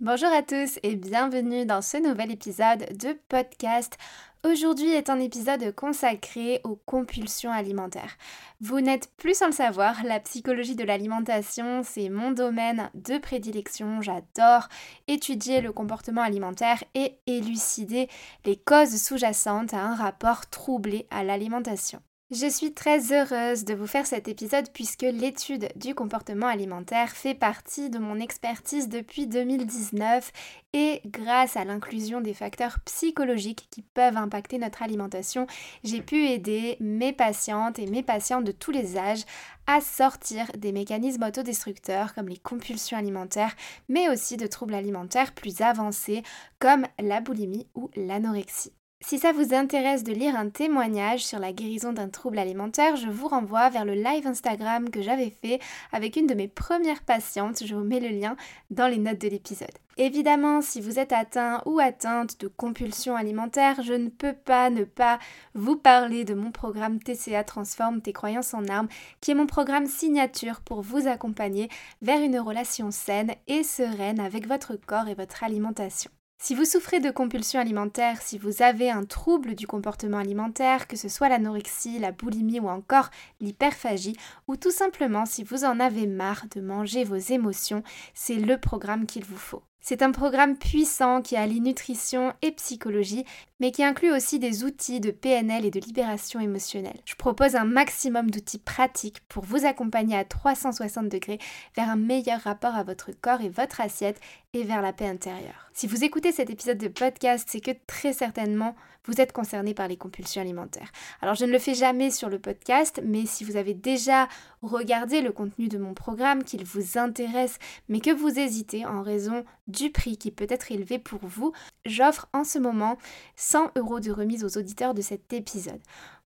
Bonjour 0.00 0.28
à 0.28 0.44
tous 0.44 0.78
et 0.84 0.94
bienvenue 0.94 1.66
dans 1.66 1.82
ce 1.82 1.96
nouvel 1.96 2.30
épisode 2.30 2.96
de 2.96 3.18
podcast. 3.28 3.98
Aujourd'hui 4.44 4.90
est 4.90 5.10
un 5.10 5.18
épisode 5.18 5.74
consacré 5.74 6.60
aux 6.62 6.76
compulsions 6.76 7.50
alimentaires. 7.50 8.16
Vous 8.60 8.80
n'êtes 8.80 9.10
plus 9.16 9.36
sans 9.36 9.46
le 9.46 9.52
savoir, 9.52 10.04
la 10.04 10.20
psychologie 10.20 10.76
de 10.76 10.84
l'alimentation, 10.84 11.82
c'est 11.82 12.10
mon 12.10 12.30
domaine 12.30 12.90
de 12.94 13.18
prédilection. 13.18 14.00
J'adore 14.00 14.68
étudier 15.08 15.60
le 15.60 15.72
comportement 15.72 16.22
alimentaire 16.22 16.84
et 16.94 17.16
élucider 17.26 18.06
les 18.44 18.56
causes 18.56 19.02
sous-jacentes 19.02 19.74
à 19.74 19.82
un 19.82 19.96
rapport 19.96 20.48
troublé 20.48 21.08
à 21.10 21.24
l'alimentation. 21.24 22.00
Je 22.30 22.46
suis 22.46 22.74
très 22.74 23.10
heureuse 23.10 23.64
de 23.64 23.72
vous 23.72 23.86
faire 23.86 24.06
cet 24.06 24.28
épisode 24.28 24.68
puisque 24.74 25.00
l'étude 25.00 25.70
du 25.76 25.94
comportement 25.94 26.46
alimentaire 26.46 27.08
fait 27.12 27.32
partie 27.32 27.88
de 27.88 27.98
mon 27.98 28.20
expertise 28.20 28.90
depuis 28.90 29.26
2019 29.26 30.30
et 30.74 31.00
grâce 31.06 31.56
à 31.56 31.64
l'inclusion 31.64 32.20
des 32.20 32.34
facteurs 32.34 32.80
psychologiques 32.80 33.68
qui 33.70 33.80
peuvent 33.80 34.18
impacter 34.18 34.58
notre 34.58 34.82
alimentation, 34.82 35.46
j'ai 35.84 36.02
pu 36.02 36.26
aider 36.26 36.76
mes 36.80 37.14
patientes 37.14 37.78
et 37.78 37.86
mes 37.86 38.02
patients 38.02 38.42
de 38.42 38.52
tous 38.52 38.72
les 38.72 38.98
âges 38.98 39.24
à 39.66 39.80
sortir 39.80 40.52
des 40.58 40.72
mécanismes 40.72 41.22
autodestructeurs 41.22 42.14
comme 42.14 42.28
les 42.28 42.36
compulsions 42.36 42.98
alimentaires, 42.98 43.56
mais 43.88 44.10
aussi 44.10 44.36
de 44.36 44.46
troubles 44.46 44.74
alimentaires 44.74 45.32
plus 45.32 45.62
avancés 45.62 46.22
comme 46.58 46.86
la 46.98 47.22
boulimie 47.22 47.68
ou 47.74 47.88
l'anorexie. 47.96 48.77
Si 49.00 49.20
ça 49.20 49.30
vous 49.30 49.54
intéresse 49.54 50.02
de 50.02 50.12
lire 50.12 50.34
un 50.34 50.50
témoignage 50.50 51.24
sur 51.24 51.38
la 51.38 51.52
guérison 51.52 51.92
d'un 51.92 52.08
trouble 52.08 52.38
alimentaire, 52.38 52.96
je 52.96 53.08
vous 53.08 53.28
renvoie 53.28 53.70
vers 53.70 53.84
le 53.84 53.94
live 53.94 54.26
Instagram 54.26 54.90
que 54.90 55.02
j'avais 55.02 55.30
fait 55.30 55.60
avec 55.92 56.16
une 56.16 56.26
de 56.26 56.34
mes 56.34 56.48
premières 56.48 57.04
patientes. 57.04 57.64
Je 57.64 57.76
vous 57.76 57.84
mets 57.84 58.00
le 58.00 58.08
lien 58.08 58.36
dans 58.70 58.88
les 58.88 58.98
notes 58.98 59.20
de 59.20 59.28
l'épisode. 59.28 59.70
Évidemment, 59.98 60.62
si 60.62 60.80
vous 60.80 60.98
êtes 60.98 61.12
atteint 61.12 61.62
ou 61.64 61.78
atteinte 61.78 62.40
de 62.40 62.48
compulsion 62.48 63.14
alimentaire, 63.14 63.82
je 63.82 63.94
ne 63.94 64.08
peux 64.08 64.32
pas 64.32 64.68
ne 64.68 64.82
pas 64.82 65.20
vous 65.54 65.76
parler 65.76 66.24
de 66.24 66.34
mon 66.34 66.50
programme 66.50 66.98
TCA 66.98 67.44
Transforme 67.44 68.02
tes 68.02 68.12
croyances 68.12 68.52
en 68.52 68.66
armes, 68.66 68.88
qui 69.20 69.30
est 69.30 69.34
mon 69.34 69.46
programme 69.46 69.86
signature 69.86 70.60
pour 70.60 70.82
vous 70.82 71.06
accompagner 71.06 71.68
vers 72.02 72.20
une 72.20 72.38
relation 72.40 72.90
saine 72.90 73.34
et 73.46 73.62
sereine 73.62 74.18
avec 74.18 74.48
votre 74.48 74.74
corps 74.74 75.08
et 75.08 75.14
votre 75.14 75.44
alimentation. 75.44 76.10
Si 76.40 76.54
vous 76.54 76.64
souffrez 76.64 77.00
de 77.00 77.10
compulsions 77.10 77.58
alimentaires, 77.60 78.22
si 78.22 78.38
vous 78.38 78.62
avez 78.62 78.90
un 78.90 79.04
trouble 79.04 79.56
du 79.56 79.66
comportement 79.66 80.18
alimentaire, 80.18 80.86
que 80.86 80.96
ce 80.96 81.08
soit 81.08 81.28
l'anorexie, 81.28 81.98
la 81.98 82.12
boulimie 82.12 82.60
ou 82.60 82.68
encore 82.68 83.10
l'hyperphagie, 83.40 84.16
ou 84.46 84.54
tout 84.54 84.70
simplement 84.70 85.26
si 85.26 85.42
vous 85.42 85.64
en 85.64 85.80
avez 85.80 86.06
marre 86.06 86.44
de 86.54 86.60
manger 86.60 87.02
vos 87.02 87.16
émotions, 87.16 87.82
c'est 88.14 88.36
le 88.36 88.56
programme 88.56 89.04
qu'il 89.04 89.24
vous 89.24 89.36
faut. 89.36 89.62
C'est 89.88 90.02
un 90.02 90.12
programme 90.12 90.58
puissant 90.58 91.22
qui 91.22 91.34
allie 91.34 91.62
nutrition 91.62 92.34
et 92.42 92.52
psychologie, 92.52 93.24
mais 93.58 93.70
qui 93.70 93.82
inclut 93.82 94.12
aussi 94.12 94.38
des 94.38 94.62
outils 94.62 95.00
de 95.00 95.10
PNL 95.10 95.64
et 95.64 95.70
de 95.70 95.80
libération 95.80 96.40
émotionnelle. 96.40 97.00
Je 97.06 97.14
propose 97.14 97.56
un 97.56 97.64
maximum 97.64 98.30
d'outils 98.30 98.58
pratiques 98.58 99.22
pour 99.30 99.46
vous 99.46 99.64
accompagner 99.64 100.14
à 100.14 100.26
360 100.26 101.08
degrés 101.08 101.38
vers 101.74 101.88
un 101.88 101.96
meilleur 101.96 102.42
rapport 102.42 102.74
à 102.74 102.82
votre 102.82 103.12
corps 103.12 103.40
et 103.40 103.48
votre 103.48 103.80
assiette 103.80 104.20
et 104.52 104.62
vers 104.62 104.82
la 104.82 104.92
paix 104.92 105.08
intérieure. 105.08 105.70
Si 105.72 105.86
vous 105.86 106.04
écoutez 106.04 106.32
cet 106.32 106.50
épisode 106.50 106.76
de 106.76 106.88
podcast, 106.88 107.48
c'est 107.50 107.62
que 107.62 107.70
très 107.86 108.12
certainement 108.12 108.76
vous 109.08 109.20
êtes 109.20 109.32
concerné 109.32 109.74
par 109.74 109.88
les 109.88 109.96
compulsions 109.96 110.40
alimentaires. 110.40 110.92
Alors 111.20 111.34
je 111.34 111.44
ne 111.44 111.50
le 111.50 111.58
fais 111.58 111.74
jamais 111.74 112.10
sur 112.10 112.28
le 112.28 112.38
podcast, 112.38 113.00
mais 113.04 113.26
si 113.26 113.42
vous 113.42 113.56
avez 113.56 113.74
déjà 113.74 114.28
regardé 114.62 115.22
le 115.22 115.32
contenu 115.32 115.68
de 115.68 115.78
mon 115.78 115.94
programme, 115.94 116.44
qu'il 116.44 116.64
vous 116.64 116.98
intéresse, 116.98 117.58
mais 117.88 118.00
que 118.00 118.14
vous 118.14 118.38
hésitez 118.38 118.86
en 118.86 119.02
raison 119.02 119.44
du 119.66 119.90
prix 119.90 120.18
qui 120.18 120.30
peut 120.30 120.46
être 120.48 120.70
élevé 120.70 120.98
pour 120.98 121.20
vous, 121.22 121.52
j'offre 121.86 122.28
en 122.32 122.44
ce 122.44 122.58
moment 122.58 122.98
100 123.36 123.72
euros 123.76 123.98
de 123.98 124.12
remise 124.12 124.44
aux 124.44 124.58
auditeurs 124.58 124.94
de 124.94 125.02
cet 125.02 125.32
épisode. 125.32 125.80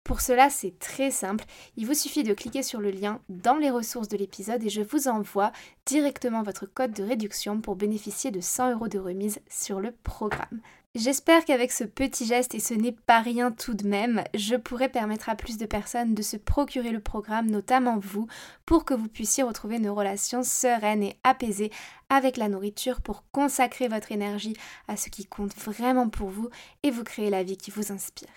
Pour 0.04 0.21
cela, 0.21 0.50
c'est 0.50 0.76
très 0.81 1.12
simple. 1.12 1.44
Il 1.76 1.87
vous 1.87 1.94
suffit 1.94 2.25
de 2.25 2.34
cliquer 2.34 2.65
sur 2.65 2.81
le 2.81 2.91
lien 2.91 3.21
dans 3.28 3.56
les 3.56 3.71
ressources 3.71 4.09
de 4.09 4.16
l'épisode 4.16 4.65
et 4.65 4.69
je 4.69 4.82
vous 4.82 5.06
envoie 5.06 5.53
directement 5.87 6.42
votre 6.42 6.66
code 6.66 6.92
de 6.92 7.04
réduction 7.04 7.60
pour 7.60 7.76
bénéficier 7.76 8.32
de 8.32 8.41
100 8.41 8.72
euros 8.72 8.88
de 8.88 8.98
remise 8.98 9.38
sur 9.48 9.78
le 9.78 9.92
programme. 9.92 10.60
J'espère 10.94 11.47
qu'avec 11.47 11.72
ce 11.72 11.84
petit 11.84 12.26
geste, 12.26 12.54
et 12.54 12.60
ce 12.60 12.75
n'est 12.75 12.92
pas 12.92 13.20
rien 13.20 13.50
tout 13.50 13.72
de 13.72 13.88
même, 13.88 14.22
je 14.34 14.56
pourrai 14.56 14.91
permettre 14.91 15.30
à 15.30 15.36
plus 15.36 15.56
de 15.56 15.64
personnes 15.64 16.14
de 16.14 16.20
se 16.20 16.36
procurer 16.36 16.91
le 16.91 17.00
programme, 17.00 17.50
notamment 17.50 17.98
vous, 17.98 18.26
pour 18.66 18.84
que 18.84 18.92
vous 18.92 19.08
puissiez 19.08 19.42
retrouver 19.42 19.76
une 19.76 19.88
relation 19.88 20.42
sereine 20.42 21.03
et 21.03 21.16
apaisée 21.25 21.70
avec 22.10 22.36
la 22.36 22.50
nourriture 22.50 23.00
pour 23.00 23.25
consacrer 23.32 23.88
votre 23.88 24.12
énergie 24.12 24.54
à 24.86 24.98
ce 24.98 25.08
qui 25.08 25.25
compte 25.25 25.56
vraiment 25.56 26.10
pour 26.10 26.28
vous 26.28 26.50
et 26.82 26.91
vous 26.91 27.04
créer 27.04 27.30
la 27.30 27.42
vie 27.42 27.56
qui 27.56 27.70
vous 27.70 27.91
inspire. 27.91 28.28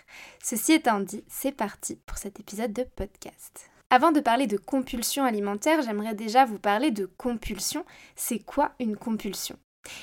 Ceci 0.41 0.71
étant 0.71 1.01
dit, 1.01 1.25
c'est 1.27 1.51
parti 1.51 1.97
pour 2.05 2.17
cet 2.17 2.39
épisode 2.39 2.71
de 2.71 2.83
podcast. 2.83 3.69
Avant 3.89 4.13
de 4.13 4.21
parler 4.21 4.47
de 4.47 4.57
compulsion 4.57 5.25
alimentaire, 5.25 5.81
j'aimerais 5.81 6.15
déjà 6.15 6.45
vous 6.45 6.59
parler 6.59 6.91
de 6.91 7.05
compulsion. 7.05 7.83
C'est 8.15 8.39
quoi 8.39 8.71
une 8.79 8.95
compulsion? 8.95 9.57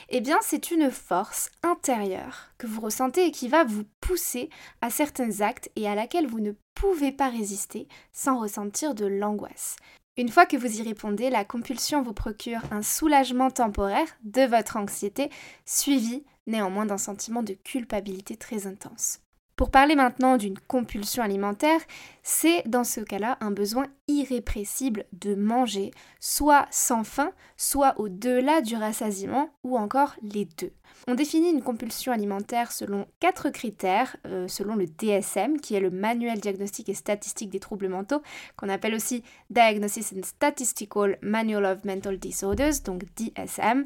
Eh 0.08 0.20
bien, 0.20 0.38
c'est 0.42 0.70
une 0.70 0.90
force 0.90 1.50
intérieure 1.62 2.50
que 2.58 2.66
vous 2.66 2.80
ressentez 2.80 3.26
et 3.26 3.30
qui 3.30 3.48
va 3.48 3.64
vous 3.64 3.84
pousser 4.00 4.50
à 4.80 4.90
certains 4.90 5.40
actes 5.40 5.70
et 5.76 5.88
à 5.88 5.94
laquelle 5.94 6.26
vous 6.26 6.40
ne 6.40 6.52
pouvez 6.74 7.12
pas 7.12 7.28
résister 7.28 7.88
sans 8.12 8.38
ressentir 8.38 8.94
de 8.94 9.06
l'angoisse. 9.06 9.76
Une 10.18 10.28
fois 10.28 10.44
que 10.44 10.56
vous 10.56 10.80
y 10.80 10.82
répondez, 10.82 11.30
la 11.30 11.44
compulsion 11.44 12.02
vous 12.02 12.12
procure 12.12 12.60
un 12.70 12.82
soulagement 12.82 13.50
temporaire 13.50 14.08
de 14.24 14.42
votre 14.42 14.76
anxiété, 14.76 15.30
suivi 15.64 16.24
néanmoins 16.46 16.86
d'un 16.86 16.98
sentiment 16.98 17.42
de 17.42 17.54
culpabilité 17.54 18.36
très 18.36 18.66
intense. 18.66 19.20
Pour 19.62 19.70
parler 19.70 19.94
maintenant 19.94 20.38
d'une 20.38 20.58
compulsion 20.58 21.22
alimentaire, 21.22 21.78
c'est 22.24 22.64
dans 22.66 22.82
ce 22.82 22.98
cas-là 22.98 23.38
un 23.40 23.52
besoin 23.52 23.86
irrépressible 24.08 25.04
de 25.12 25.36
manger, 25.36 25.92
soit 26.18 26.66
sans 26.72 27.04
faim, 27.04 27.30
soit 27.56 27.94
au-delà 28.00 28.60
du 28.60 28.74
rassasiement, 28.74 29.50
ou 29.62 29.78
encore 29.78 30.16
les 30.20 30.46
deux. 30.58 30.72
On 31.06 31.14
définit 31.14 31.50
une 31.50 31.62
compulsion 31.62 32.10
alimentaire 32.10 32.72
selon 32.72 33.06
quatre 33.20 33.50
critères, 33.50 34.16
euh, 34.26 34.48
selon 34.48 34.74
le 34.74 34.86
DSM, 34.86 35.60
qui 35.60 35.76
est 35.76 35.80
le 35.80 35.90
manuel 35.90 36.40
diagnostique 36.40 36.88
et 36.88 36.94
statistique 36.94 37.50
des 37.50 37.60
troubles 37.60 37.88
mentaux, 37.88 38.20
qu'on 38.56 38.68
appelle 38.68 38.96
aussi 38.96 39.22
Diagnosis 39.50 40.12
and 40.12 40.24
Statistical 40.24 41.18
Manual 41.22 41.66
of 41.66 41.84
Mental 41.84 42.18
Disorders, 42.18 42.80
donc 42.84 43.04
DSM. 43.14 43.84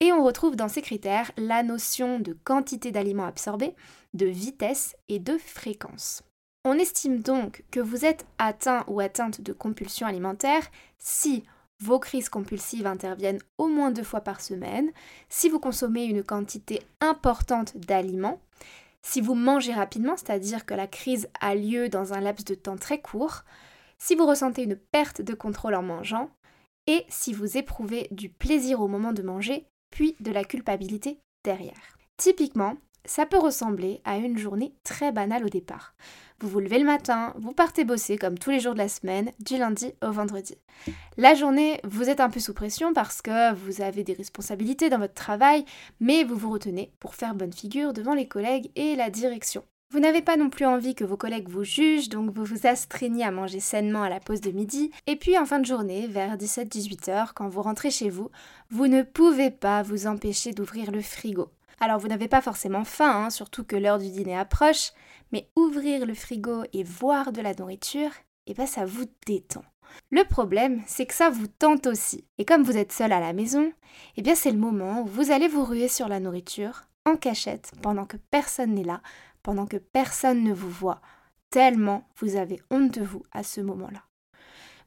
Et 0.00 0.12
on 0.12 0.22
retrouve 0.22 0.54
dans 0.54 0.68
ces 0.68 0.82
critères 0.82 1.32
la 1.38 1.62
notion 1.62 2.20
de 2.20 2.36
quantité 2.44 2.92
d'aliments 2.92 3.24
absorbés, 3.24 3.74
de 4.14 4.26
vitesse 4.26 4.96
et 5.08 5.18
de 5.18 5.38
fréquence. 5.38 6.22
On 6.64 6.78
estime 6.78 7.20
donc 7.20 7.64
que 7.70 7.80
vous 7.80 8.04
êtes 8.04 8.26
atteint 8.38 8.84
ou 8.88 9.00
atteinte 9.00 9.40
de 9.40 9.52
compulsion 9.52 10.06
alimentaire 10.06 10.68
si 10.98 11.44
vos 11.80 11.98
crises 11.98 12.28
compulsives 12.28 12.86
interviennent 12.86 13.40
au 13.56 13.68
moins 13.68 13.90
deux 13.90 14.02
fois 14.02 14.20
par 14.20 14.40
semaine, 14.40 14.90
si 15.28 15.48
vous 15.48 15.60
consommez 15.60 16.04
une 16.04 16.24
quantité 16.24 16.82
importante 17.00 17.76
d'aliments, 17.76 18.40
si 19.02 19.20
vous 19.20 19.34
mangez 19.34 19.72
rapidement, 19.72 20.16
c'est-à-dire 20.16 20.66
que 20.66 20.74
la 20.74 20.88
crise 20.88 21.28
a 21.40 21.54
lieu 21.54 21.88
dans 21.88 22.12
un 22.12 22.20
laps 22.20 22.44
de 22.44 22.54
temps 22.54 22.76
très 22.76 23.00
court, 23.00 23.44
si 23.96 24.14
vous 24.14 24.26
ressentez 24.26 24.64
une 24.64 24.76
perte 24.76 25.22
de 25.22 25.34
contrôle 25.34 25.74
en 25.74 25.82
mangeant, 25.82 26.30
et 26.86 27.04
si 27.08 27.32
vous 27.32 27.56
éprouvez 27.56 28.08
du 28.10 28.28
plaisir 28.28 28.80
au 28.80 28.88
moment 28.88 29.12
de 29.12 29.22
manger, 29.22 29.66
puis 29.90 30.16
de 30.20 30.32
la 30.32 30.44
culpabilité 30.44 31.20
derrière. 31.44 31.98
Typiquement, 32.16 32.76
ça 33.04 33.26
peut 33.26 33.38
ressembler 33.38 34.00
à 34.04 34.16
une 34.16 34.38
journée 34.38 34.74
très 34.84 35.12
banale 35.12 35.44
au 35.44 35.48
départ. 35.48 35.94
Vous 36.40 36.48
vous 36.48 36.60
levez 36.60 36.78
le 36.78 36.84
matin, 36.84 37.34
vous 37.38 37.52
partez 37.52 37.84
bosser 37.84 38.16
comme 38.16 38.38
tous 38.38 38.50
les 38.50 38.60
jours 38.60 38.74
de 38.74 38.78
la 38.78 38.88
semaine, 38.88 39.32
du 39.40 39.56
lundi 39.56 39.92
au 40.06 40.12
vendredi. 40.12 40.56
La 41.16 41.34
journée, 41.34 41.80
vous 41.82 42.08
êtes 42.08 42.20
un 42.20 42.30
peu 42.30 42.38
sous 42.38 42.54
pression 42.54 42.92
parce 42.92 43.22
que 43.22 43.54
vous 43.54 43.82
avez 43.82 44.04
des 44.04 44.12
responsabilités 44.12 44.88
dans 44.88 44.98
votre 44.98 45.14
travail, 45.14 45.64
mais 45.98 46.22
vous 46.22 46.36
vous 46.36 46.50
retenez 46.50 46.92
pour 47.00 47.16
faire 47.16 47.34
bonne 47.34 47.52
figure 47.52 47.92
devant 47.92 48.14
les 48.14 48.28
collègues 48.28 48.70
et 48.76 48.94
la 48.94 49.10
direction. 49.10 49.64
Vous 49.90 50.00
n'avez 50.00 50.20
pas 50.20 50.36
non 50.36 50.50
plus 50.50 50.66
envie 50.66 50.94
que 50.94 51.04
vos 51.04 51.16
collègues 51.16 51.48
vous 51.48 51.64
jugent, 51.64 52.10
donc 52.10 52.30
vous 52.30 52.44
vous 52.44 52.66
astreignez 52.66 53.24
à 53.24 53.30
manger 53.30 53.58
sainement 53.58 54.02
à 54.02 54.10
la 54.10 54.20
pause 54.20 54.42
de 54.42 54.50
midi. 54.50 54.90
Et 55.06 55.16
puis 55.16 55.38
en 55.38 55.46
fin 55.46 55.58
de 55.60 55.66
journée, 55.66 56.06
vers 56.06 56.36
17-18 56.36 57.10
heures, 57.10 57.32
quand 57.32 57.48
vous 57.48 57.62
rentrez 57.62 57.90
chez 57.90 58.10
vous, 58.10 58.30
vous 58.70 58.86
ne 58.86 59.02
pouvez 59.02 59.50
pas 59.50 59.82
vous 59.82 60.06
empêcher 60.06 60.52
d'ouvrir 60.52 60.90
le 60.90 61.00
frigo. 61.00 61.48
Alors 61.80 61.98
vous 61.98 62.08
n'avez 62.08 62.28
pas 62.28 62.40
forcément 62.40 62.84
faim, 62.84 63.24
hein, 63.24 63.30
surtout 63.30 63.64
que 63.64 63.76
l'heure 63.76 63.98
du 63.98 64.10
dîner 64.10 64.36
approche, 64.36 64.92
mais 65.32 65.48
ouvrir 65.56 66.06
le 66.06 66.14
frigo 66.14 66.64
et 66.72 66.82
voir 66.82 67.32
de 67.32 67.40
la 67.40 67.54
nourriture, 67.54 68.10
eh 68.46 68.54
ben 68.54 68.66
ça 68.66 68.84
vous 68.84 69.04
détend. 69.26 69.64
Le 70.10 70.24
problème, 70.24 70.82
c'est 70.86 71.06
que 71.06 71.14
ça 71.14 71.30
vous 71.30 71.46
tente 71.46 71.86
aussi. 71.86 72.24
Et 72.36 72.44
comme 72.44 72.62
vous 72.62 72.76
êtes 72.76 72.92
seul 72.92 73.12
à 73.12 73.20
la 73.20 73.32
maison, 73.32 73.72
eh 74.16 74.22
bien 74.22 74.34
c'est 74.34 74.50
le 74.50 74.58
moment 74.58 75.02
où 75.02 75.06
vous 75.06 75.30
allez 75.30 75.48
vous 75.48 75.64
ruer 75.64 75.88
sur 75.88 76.08
la 76.08 76.20
nourriture 76.20 76.82
en 77.06 77.16
cachette 77.16 77.72
pendant 77.82 78.04
que 78.04 78.16
personne 78.16 78.74
n'est 78.74 78.84
là, 78.84 79.00
pendant 79.42 79.66
que 79.66 79.76
personne 79.76 80.44
ne 80.44 80.52
vous 80.52 80.70
voit, 80.70 81.00
tellement 81.50 82.06
vous 82.18 82.36
avez 82.36 82.60
honte 82.70 82.98
de 82.98 83.04
vous 83.04 83.22
à 83.32 83.42
ce 83.42 83.60
moment-là. 83.60 84.02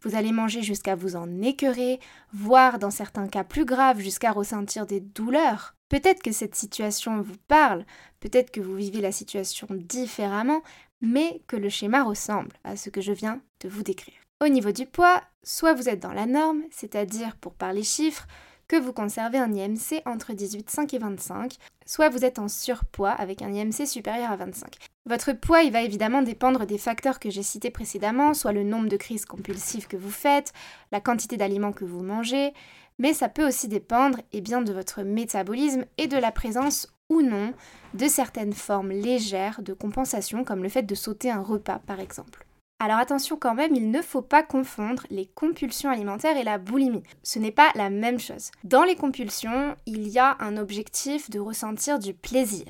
Vous 0.02 0.16
allez 0.16 0.32
manger 0.32 0.64
jusqu'à 0.64 0.96
vous 0.96 1.16
en 1.16 1.42
écœurer, 1.42 2.00
voire 2.34 2.80
dans 2.80 2.90
certains 2.90 3.28
cas 3.28 3.44
plus 3.44 3.66
graves 3.66 4.00
jusqu'à 4.00 4.32
ressentir 4.32 4.88
des 4.88 5.00
douleurs. 5.00 5.76
Peut-être 5.92 6.24
que 6.24 6.32
cette 6.32 6.56
situation 6.56 7.22
vous 7.22 7.36
parle, 7.50 7.86
peut-être 8.22 8.50
que 8.50 8.62
vous 8.62 8.76
vivez 8.76 9.02
la 9.02 9.12
situation 9.12 9.68
différemment, 9.72 10.62
mais 11.02 11.42
que 11.48 11.58
le 11.58 11.68
schéma 11.68 12.04
ressemble 12.04 12.54
à 12.64 12.78
ce 12.78 12.90
que 12.90 13.02
je 13.02 13.12
viens 13.12 13.42
de 13.60 13.68
vous 13.68 13.84
décrire. 13.84 14.16
Au 14.42 14.48
niveau 14.48 14.72
du 14.72 14.86
poids, 14.86 15.22
soit 15.44 15.74
vous 15.74 15.90
êtes 15.90 16.00
dans 16.00 16.14
la 16.14 16.28
norme, 16.28 16.62
c'est-à-dire 16.72 17.36
pour 17.36 17.56
parler 17.56 17.84
chiffres, 17.84 18.26
que 18.70 18.78
vous 18.78 18.94
conservez 18.94 19.38
un 19.38 19.54
IMC 19.54 20.02
entre 20.06 20.32
18,5 20.32 20.96
et 20.96 21.00
25, 21.00 21.58
soit 21.86 22.08
vous 22.08 22.24
êtes 22.24 22.40
en 22.40 22.48
surpoids 22.48 23.12
avec 23.12 23.42
un 23.42 23.54
IMC 23.54 23.86
supérieur 23.86 24.32
à 24.32 24.38
25. 24.38 24.78
Votre 25.08 25.34
poids, 25.34 25.64
il 25.64 25.74
va 25.74 25.82
évidemment 25.82 26.22
dépendre 26.22 26.66
des 26.66 26.78
facteurs 26.78 27.20
que 27.20 27.30
j'ai 27.30 27.44
cités 27.44 27.70
précédemment, 27.70 28.34
soit 28.34 28.54
le 28.54 28.64
nombre 28.64 28.88
de 28.88 28.96
crises 28.96 29.26
compulsives 29.26 29.88
que 29.88 29.98
vous 29.98 30.10
faites, 30.10 30.54
la 30.94 31.02
quantité 31.02 31.36
d'aliments 31.36 31.74
que 31.74 31.84
vous 31.84 32.02
mangez, 32.02 32.54
mais 33.02 33.14
ça 33.14 33.30
peut 33.30 33.48
aussi 33.48 33.68
dépendre 33.68 34.20
eh 34.32 34.42
bien, 34.42 34.62
de 34.62 34.72
votre 34.72 35.02
métabolisme 35.02 35.86
et 35.98 36.08
de 36.08 36.18
la 36.18 36.32
présence 36.32 36.88
ou 37.10 37.24
non 37.24 37.54
de 37.96 38.08
certaines 38.08 38.54
formes 38.54 38.92
légères 38.92 39.64
de 39.64 39.74
compensation, 39.74 40.44
comme 40.44 40.62
le 40.62 40.70
fait 40.70 40.84
de 40.84 40.96
sauter 40.96 41.32
un 41.32 41.42
repas 41.42 41.80
par 41.80 42.00
exemple. 42.00 42.46
Alors 42.80 43.00
attention 43.00 43.38
quand 43.38 43.56
même, 43.56 43.76
il 43.76 43.90
ne 43.90 44.02
faut 44.04 44.22
pas 44.22 44.44
confondre 44.44 45.04
les 45.10 45.26
compulsions 45.26 45.90
alimentaires 45.90 46.38
et 46.38 46.44
la 46.44 46.60
boulimie. 46.60 47.04
Ce 47.24 47.40
n'est 47.40 47.52
pas 47.52 47.72
la 47.76 47.90
même 47.90 48.20
chose. 48.20 48.52
Dans 48.64 48.84
les 48.84 48.96
compulsions, 48.96 49.76
il 49.88 50.08
y 50.08 50.20
a 50.20 50.38
un 50.40 50.58
objectif 50.58 51.30
de 51.32 51.40
ressentir 51.40 51.98
du 51.98 52.14
plaisir 52.14 52.68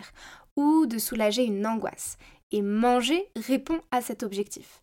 ou 0.55 0.85
de 0.85 0.97
soulager 0.97 1.43
une 1.43 1.67
angoisse. 1.67 2.17
Et 2.53 2.61
manger 2.61 3.29
répond 3.37 3.79
à 3.91 4.01
cet 4.01 4.23
objectif. 4.23 4.81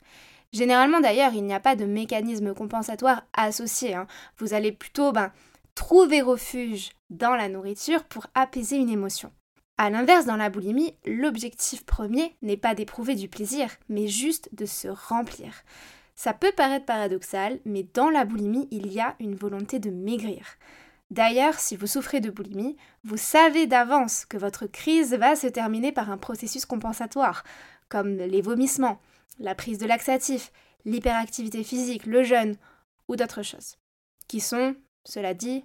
Généralement 0.53 1.01
d'ailleurs, 1.01 1.35
il 1.35 1.45
n'y 1.45 1.55
a 1.55 1.61
pas 1.61 1.77
de 1.77 1.85
mécanisme 1.85 2.55
compensatoire 2.55 3.23
associé. 3.35 3.95
Hein. 3.95 4.07
Vous 4.39 4.55
allez 4.55 4.73
plutôt 4.73 5.13
ben, 5.13 5.33
trouver 5.75 6.23
refuge 6.23 6.91
dans 7.11 7.35
la 7.35 7.49
nourriture 7.49 8.05
pour 8.05 8.27
apaiser 8.35 8.77
une 8.77 8.91
émotion. 8.91 9.33
A 9.77 9.91
l'inverse, 9.91 10.27
dans 10.27 10.37
la 10.37 10.51
boulimie, 10.51 10.95
l'objectif 11.07 11.85
premier 11.85 12.35
n'est 12.43 12.57
pas 12.57 12.75
d'éprouver 12.75 13.15
du 13.15 13.29
plaisir, 13.29 13.71
mais 13.89 14.09
juste 14.09 14.49
de 14.53 14.67
se 14.67 14.89
remplir. 14.89 15.53
Ça 16.17 16.33
peut 16.33 16.51
paraître 16.51 16.85
paradoxal, 16.85 17.61
mais 17.65 17.87
dans 17.95 18.11
la 18.11 18.25
boulimie, 18.25 18.67
il 18.73 18.93
y 18.93 18.99
a 18.99 19.15
une 19.21 19.37
volonté 19.37 19.79
de 19.79 19.91
maigrir. 19.91 20.45
D'ailleurs, 21.13 21.55
si 21.61 21.77
vous 21.77 21.87
souffrez 21.87 22.21
de 22.21 22.31
boulimie, 22.31 22.77
vous 23.05 23.17
savez 23.17 23.69
d'avance 23.69 24.25
que 24.25 24.37
votre 24.37 24.67
crise 24.67 25.15
va 25.15 25.37
se 25.37 25.47
terminer 25.47 25.93
par 25.93 26.11
un 26.11 26.19
processus 26.19 26.67
compensatoire, 26.67 27.45
comme 27.89 28.17
les 28.17 28.43
vomissements, 28.43 29.01
la 29.39 29.55
prise 29.55 29.79
de 29.79 29.87
laxatifs, 29.87 30.53
l'hyperactivité 30.85 31.65
physique, 31.65 32.07
le 32.07 32.23
jeûne 32.23 32.57
ou 33.09 33.17
d'autres 33.17 33.43
choses, 33.43 33.77
qui 34.27 34.41
sont, 34.41 34.75
cela 35.05 35.35
dit, 35.35 35.65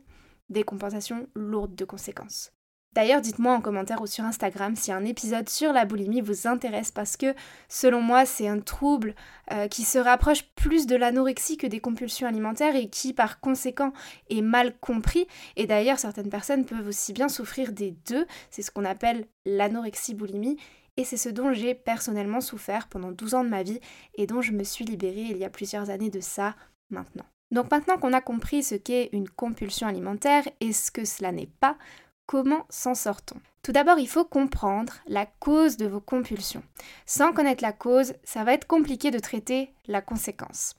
des 0.50 0.64
compensations 0.64 1.28
lourdes 1.36 1.76
de 1.76 1.86
conséquences. 1.86 2.52
D'ailleurs, 2.94 3.22
dites-moi 3.22 3.54
en 3.54 3.62
commentaire 3.62 4.02
ou 4.02 4.08
sur 4.08 4.24
Instagram 4.24 4.76
si 4.76 4.92
un 4.92 5.04
épisode 5.04 5.50
sur 5.50 5.74
la 5.74 5.86
boulimie 5.86 6.22
vous 6.22 6.48
intéresse 6.48 6.92
parce 6.92 7.18
que 7.18 7.34
selon 7.68 8.02
moi, 8.02 8.26
c'est 8.28 8.48
un 8.48 8.60
trouble 8.60 9.16
euh, 9.52 9.68
qui 9.68 9.84
se 9.84 9.98
rapproche 9.98 10.44
plus 10.56 10.86
de 10.86 10.96
l'anorexie 10.96 11.58
que 11.58 11.66
des 11.66 11.80
compulsions 11.80 12.28
alimentaires 12.28 12.76
et 12.76 12.90
qui 12.90 13.14
par 13.14 13.40
conséquent 13.40 13.94
est 14.30 14.42
mal 14.42 14.78
compris. 14.80 15.28
Et 15.56 15.66
d'ailleurs, 15.66 15.98
certaines 15.98 16.30
personnes 16.30 16.66
peuvent 16.66 16.88
aussi 16.88 17.14
bien 17.14 17.30
souffrir 17.30 17.72
des 17.72 17.96
deux. 18.08 18.28
C'est 18.52 18.62
ce 18.62 18.70
qu'on 18.70 18.86
appelle 18.86 19.26
l'anorexie-boulimie. 19.46 20.58
Et 20.98 21.06
c'est 21.06 21.18
ce 21.18 21.30
dont 21.30 21.54
j'ai 21.54 21.74
personnellement 21.74 22.42
souffert 22.42 22.88
pendant 22.88 23.12
12 23.12 23.34
ans 23.34 23.44
de 23.44 23.50
ma 23.50 23.64
vie 23.64 23.80
et 24.16 24.28
dont 24.28 24.42
je 24.42 24.52
me 24.52 24.64
suis 24.64 24.86
libérée 24.86 25.28
il 25.32 25.38
y 25.38 25.46
a 25.46 25.50
plusieurs 25.50 25.90
années 25.90 26.12
de 26.12 26.20
ça 26.20 26.56
maintenant. 26.90 27.26
Donc 27.52 27.72
maintenant 27.72 27.98
qu'on 27.98 28.14
a 28.14 28.22
compris 28.22 28.64
ce 28.64 28.76
qu'est 28.76 29.10
une 29.12 29.30
compulsion 29.30 29.88
alimentaire 29.88 30.44
et 30.60 30.74
ce 30.74 30.92
que 30.92 31.06
cela 31.06 31.32
n'est 31.32 31.50
pas, 31.60 31.78
Comment 32.26 32.66
s'en 32.70 32.96
sort-on 32.96 33.36
Tout 33.64 33.74
d'abord, 33.74 34.00
il 34.00 34.08
faut 34.08 34.24
comprendre 34.24 34.94
la 35.08 35.26
cause 35.26 35.76
de 35.76 35.86
vos 35.86 36.00
compulsions. 36.00 36.64
Sans 37.06 37.34
connaître 37.34 37.62
la 37.62 37.74
cause, 37.74 38.14
ça 38.24 38.46
va 38.46 38.54
être 38.54 38.66
compliqué 38.66 39.12
de 39.12 39.20
traiter 39.20 39.74
la 39.88 40.02
conséquence. 40.02 40.76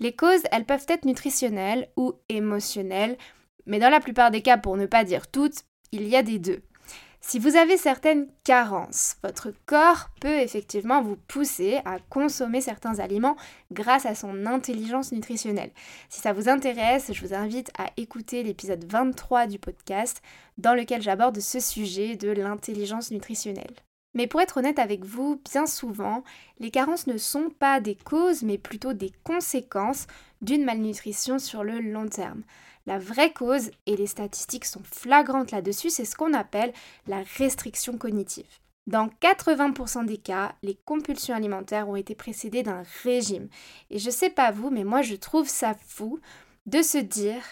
Les 0.00 0.16
causes, 0.16 0.42
elles 0.50 0.64
peuvent 0.64 0.86
être 0.88 1.04
nutritionnelles 1.04 1.90
ou 1.96 2.14
émotionnelles, 2.30 3.18
mais 3.66 3.78
dans 3.78 3.90
la 3.90 4.00
plupart 4.00 4.30
des 4.30 4.40
cas, 4.40 4.56
pour 4.56 4.76
ne 4.78 4.86
pas 4.86 5.04
dire 5.04 5.30
toutes, 5.30 5.64
il 5.92 6.08
y 6.08 6.16
a 6.16 6.22
des 6.22 6.38
deux. 6.38 6.62
Si 7.28 7.40
vous 7.40 7.56
avez 7.56 7.76
certaines 7.76 8.28
carences, 8.44 9.16
votre 9.24 9.52
corps 9.66 10.10
peut 10.20 10.38
effectivement 10.38 11.02
vous 11.02 11.16
pousser 11.16 11.80
à 11.84 11.98
consommer 12.08 12.60
certains 12.60 13.00
aliments 13.00 13.34
grâce 13.72 14.06
à 14.06 14.14
son 14.14 14.46
intelligence 14.46 15.10
nutritionnelle. 15.10 15.72
Si 16.08 16.20
ça 16.20 16.32
vous 16.32 16.48
intéresse, 16.48 17.12
je 17.12 17.26
vous 17.26 17.34
invite 17.34 17.72
à 17.78 17.90
écouter 17.96 18.44
l'épisode 18.44 18.84
23 18.88 19.48
du 19.48 19.58
podcast 19.58 20.22
dans 20.56 20.74
lequel 20.74 21.02
j'aborde 21.02 21.40
ce 21.40 21.58
sujet 21.58 22.14
de 22.14 22.30
l'intelligence 22.30 23.10
nutritionnelle. 23.10 23.74
Mais 24.14 24.28
pour 24.28 24.40
être 24.40 24.58
honnête 24.58 24.78
avec 24.78 25.04
vous, 25.04 25.42
bien 25.52 25.66
souvent, 25.66 26.22
les 26.60 26.70
carences 26.70 27.08
ne 27.08 27.18
sont 27.18 27.50
pas 27.50 27.80
des 27.80 27.96
causes, 27.96 28.44
mais 28.44 28.56
plutôt 28.56 28.92
des 28.92 29.10
conséquences 29.24 30.06
d'une 30.42 30.64
malnutrition 30.64 31.40
sur 31.40 31.64
le 31.64 31.80
long 31.80 32.06
terme. 32.06 32.44
La 32.86 32.98
vraie 32.98 33.32
cause, 33.32 33.70
et 33.86 33.96
les 33.96 34.06
statistiques 34.06 34.64
sont 34.64 34.82
flagrantes 34.84 35.50
là-dessus, 35.50 35.90
c'est 35.90 36.04
ce 36.04 36.14
qu'on 36.14 36.32
appelle 36.32 36.72
la 37.06 37.22
restriction 37.36 37.98
cognitive. 37.98 38.46
Dans 38.86 39.08
80% 39.20 40.06
des 40.06 40.18
cas, 40.18 40.54
les 40.62 40.76
compulsions 40.84 41.34
alimentaires 41.34 41.88
ont 41.88 41.96
été 41.96 42.14
précédées 42.14 42.62
d'un 42.62 42.84
régime. 43.02 43.48
Et 43.90 43.98
je 43.98 44.10
sais 44.10 44.30
pas 44.30 44.52
vous, 44.52 44.70
mais 44.70 44.84
moi 44.84 45.02
je 45.02 45.16
trouve 45.16 45.48
ça 45.48 45.74
fou 45.74 46.20
de 46.66 46.82
se 46.82 46.98
dire 46.98 47.42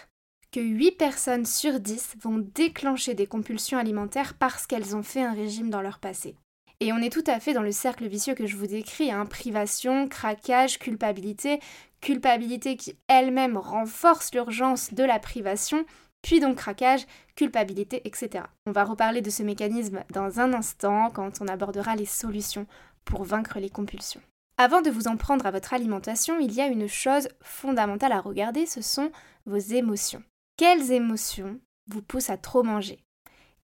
que 0.53 0.61
8 0.61 0.91
personnes 0.91 1.45
sur 1.45 1.81
10 1.81 2.15
vont 2.21 2.37
déclencher 2.37 3.13
des 3.13 3.27
compulsions 3.27 3.77
alimentaires 3.77 4.35
parce 4.35 4.65
qu'elles 4.65 4.95
ont 4.95 5.03
fait 5.03 5.21
un 5.21 5.33
régime 5.33 5.69
dans 5.69 5.81
leur 5.81 5.99
passé. 5.99 6.35
Et 6.79 6.93
on 6.93 6.97
est 6.97 7.11
tout 7.11 7.23
à 7.27 7.41
fait 7.41 7.53
dans 7.53 7.61
le 7.61 7.71
cercle 7.71 8.07
vicieux 8.07 8.35
que 8.35 8.47
je 8.47 8.55
vous 8.55 8.67
décris, 8.67 9.11
hein, 9.11 9.25
privation, 9.25 10.07
craquage, 10.07 10.79
culpabilité, 10.79 11.59
culpabilité 12.05 12.77
qui 12.77 12.95
elle-même 13.07 13.57
renforce 13.57 14.31
l'urgence 14.31 14.93
de 14.93 15.03
la 15.03 15.17
privation, 15.17 15.85
puis 16.21 16.39
donc 16.39 16.57
craquage, 16.57 17.07
culpabilité, 17.35 18.03
etc. 18.05 18.45
On 18.67 18.71
va 18.71 18.83
reparler 18.83 19.23
de 19.23 19.31
ce 19.31 19.41
mécanisme 19.41 20.03
dans 20.13 20.39
un 20.39 20.53
instant 20.53 21.09
quand 21.09 21.41
on 21.41 21.47
abordera 21.47 21.95
les 21.95 22.05
solutions 22.05 22.67
pour 23.05 23.23
vaincre 23.23 23.59
les 23.59 23.71
compulsions. 23.71 24.21
Avant 24.59 24.83
de 24.83 24.91
vous 24.91 25.07
en 25.07 25.17
prendre 25.17 25.47
à 25.47 25.51
votre 25.51 25.73
alimentation, 25.73 26.37
il 26.39 26.53
y 26.53 26.61
a 26.61 26.67
une 26.67 26.87
chose 26.87 27.27
fondamentale 27.41 28.11
à 28.11 28.21
regarder, 28.21 28.67
ce 28.67 28.83
sont 28.83 29.11
vos 29.47 29.57
émotions. 29.57 30.21
Quelles 30.57 30.91
émotions 30.91 31.59
vous 31.87 32.03
poussent 32.03 32.29
à 32.29 32.37
trop 32.37 32.61
manger? 32.61 32.99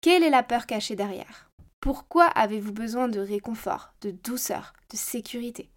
Quelle 0.00 0.22
est 0.22 0.30
la 0.30 0.42
peur 0.42 0.64
cachée 0.64 0.96
derrière? 0.96 1.50
Pourquoi 1.80 2.24
avez-vous 2.24 2.72
besoin 2.72 3.08
de 3.08 3.20
réconfort, 3.20 3.92
de 4.00 4.10
douceur, 4.10 4.72
de 4.90 4.96
sécurité? 4.96 5.71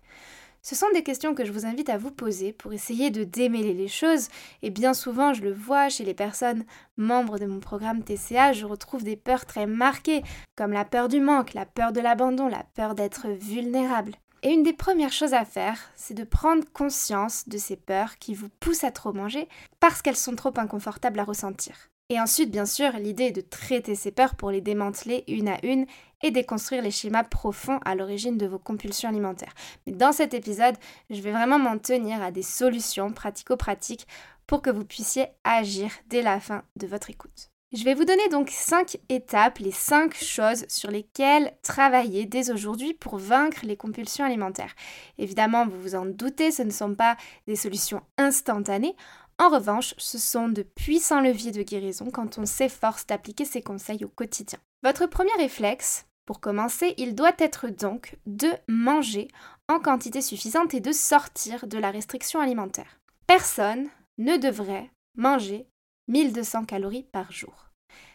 Ce 0.68 0.74
sont 0.74 0.90
des 0.96 1.04
questions 1.04 1.36
que 1.36 1.46
je 1.46 1.52
vous 1.52 1.68
invite 1.68 1.90
à 1.90 2.00
vous 2.00 2.10
poser 2.10 2.52
pour 2.52 2.74
essayer 2.74 3.12
de 3.12 3.24
démêler 3.24 3.76
les 3.76 3.88
choses 3.88 4.30
et 4.64 4.72
bien 4.72 4.96
souvent 4.96 5.32
je 5.32 5.44
le 5.44 5.54
vois 5.54 5.90
chez 5.90 6.04
les 6.04 6.16
personnes 6.16 6.66
membres 6.98 7.38
de 7.38 7.46
mon 7.46 7.60
programme 7.60 8.02
TCA, 8.02 8.52
je 8.52 8.66
retrouve 8.66 9.04
des 9.04 9.16
peurs 9.16 9.46
très 9.46 9.68
marquées 9.68 10.24
comme 10.56 10.72
la 10.72 10.84
peur 10.84 11.08
du 11.08 11.20
manque, 11.20 11.54
la 11.54 11.68
peur 11.68 11.94
de 11.94 12.00
l'abandon, 12.00 12.48
la 12.48 12.66
peur 12.74 12.96
d'être 12.96 13.28
vulnérable. 13.28 14.16
Et 14.42 14.54
une 14.54 14.64
des 14.64 14.74
premières 14.74 15.14
choses 15.14 15.36
à 15.36 15.46
faire, 15.46 15.78
c'est 15.96 16.16
de 16.16 16.24
prendre 16.24 16.64
conscience 16.74 17.48
de 17.48 17.60
ces 17.60 17.76
peurs 17.76 18.18
qui 18.18 18.34
vous 18.34 18.50
poussent 18.60 18.86
à 18.86 18.92
trop 18.92 19.14
manger 19.14 19.48
parce 19.80 20.02
qu'elles 20.02 20.16
sont 20.16 20.36
trop 20.36 20.54
inconfortables 20.58 21.20
à 21.20 21.26
ressentir. 21.26 21.76
Et 22.10 22.20
ensuite, 22.20 22.52
bien 22.52 22.68
sûr, 22.68 22.92
l'idée 23.00 23.26
est 23.26 23.32
de 23.32 23.42
traiter 23.42 23.96
ces 23.96 24.12
peurs 24.12 24.36
pour 24.36 24.52
les 24.52 24.62
démanteler 24.62 25.24
une 25.28 25.48
à 25.48 25.64
une 25.64 25.86
et 26.26 26.32
déconstruire 26.32 26.82
les 26.82 26.90
schémas 26.90 27.24
profonds 27.24 27.80
à 27.86 27.94
l'origine 27.94 28.38
de 28.38 28.48
vos 28.48 28.58
compulsions 28.58 29.08
alimentaires. 29.08 29.54
Mais 29.86 29.94
dans 29.94 30.12
cet 30.12 30.34
épisode, 30.34 30.76
je 31.12 31.22
vais 31.22 31.32
vraiment 31.32 31.60
m'en 31.60 31.78
tenir 31.78 32.22
à 32.24 32.32
des 32.32 32.42
solutions 32.42 33.12
pratico-pratiques 33.12 34.08
pour 34.48 34.64
que 34.64 34.72
vous 34.72 34.86
puissiez 34.86 35.28
agir 35.44 35.92
dès 36.08 36.24
la 36.24 36.40
fin 36.40 36.64
de 36.78 36.88
votre 36.88 37.12
écoute. 37.12 37.52
Je 37.74 37.84
vais 37.84 37.94
vous 37.94 38.06
donner 38.06 38.28
donc 38.30 38.50
5 38.50 38.98
étapes, 39.10 39.60
les 39.60 39.72
5 39.72 40.16
choses 40.16 40.66
sur 40.68 40.90
lesquelles 40.90 41.54
travailler 41.62 42.26
dès 42.26 42.50
aujourd'hui 42.50 42.94
pour 42.94 43.18
vaincre 43.18 43.60
les 43.64 43.78
compulsions 43.78 44.26
alimentaires. 44.26 44.74
Évidemment, 45.20 45.68
vous 45.68 45.80
vous 45.80 45.96
en 45.96 46.06
doutez, 46.06 46.52
ce 46.52 46.64
ne 46.64 46.72
sont 46.72 46.96
pas 46.96 47.18
des 47.48 47.56
solutions 47.56 48.02
instantanées. 48.18 48.96
En 49.38 49.50
revanche, 49.50 49.94
ce 49.98 50.18
sont 50.18 50.48
de 50.48 50.64
puissants 50.64 51.22
leviers 51.22 51.52
de 51.52 51.64
guérison 51.64 52.10
quand 52.12 52.40
on 52.40 52.46
s'efforce 52.46 53.06
d'appliquer 53.06 53.46
ces 53.46 53.62
conseils 53.62 54.06
au 54.06 54.10
quotidien. 54.10 54.60
Votre 54.82 55.08
premier 55.08 55.34
réflexe, 55.38 56.06
pour 56.26 56.40
commencer, 56.40 56.94
il 56.98 57.16
doit 57.16 57.34
être 57.38 57.70
donc 57.70 58.18
de 58.26 58.50
manger 58.68 59.28
en 59.68 59.80
quantité 59.80 60.22
suffisante 60.22 60.74
et 60.74 60.80
de 60.80 60.92
sortir 60.92 61.68
de 61.68 61.78
la 61.78 61.92
restriction 61.92 62.40
alimentaire. 62.40 63.00
Personne 63.28 63.88
ne 64.18 64.38
devrait 64.38 64.90
manger 65.18 65.68
1200 66.08 66.66
calories 66.66 67.08
par 67.12 67.32
jour. 67.32 67.70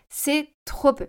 C'est 0.09 0.49
trop 0.64 0.93
peu. 0.93 1.09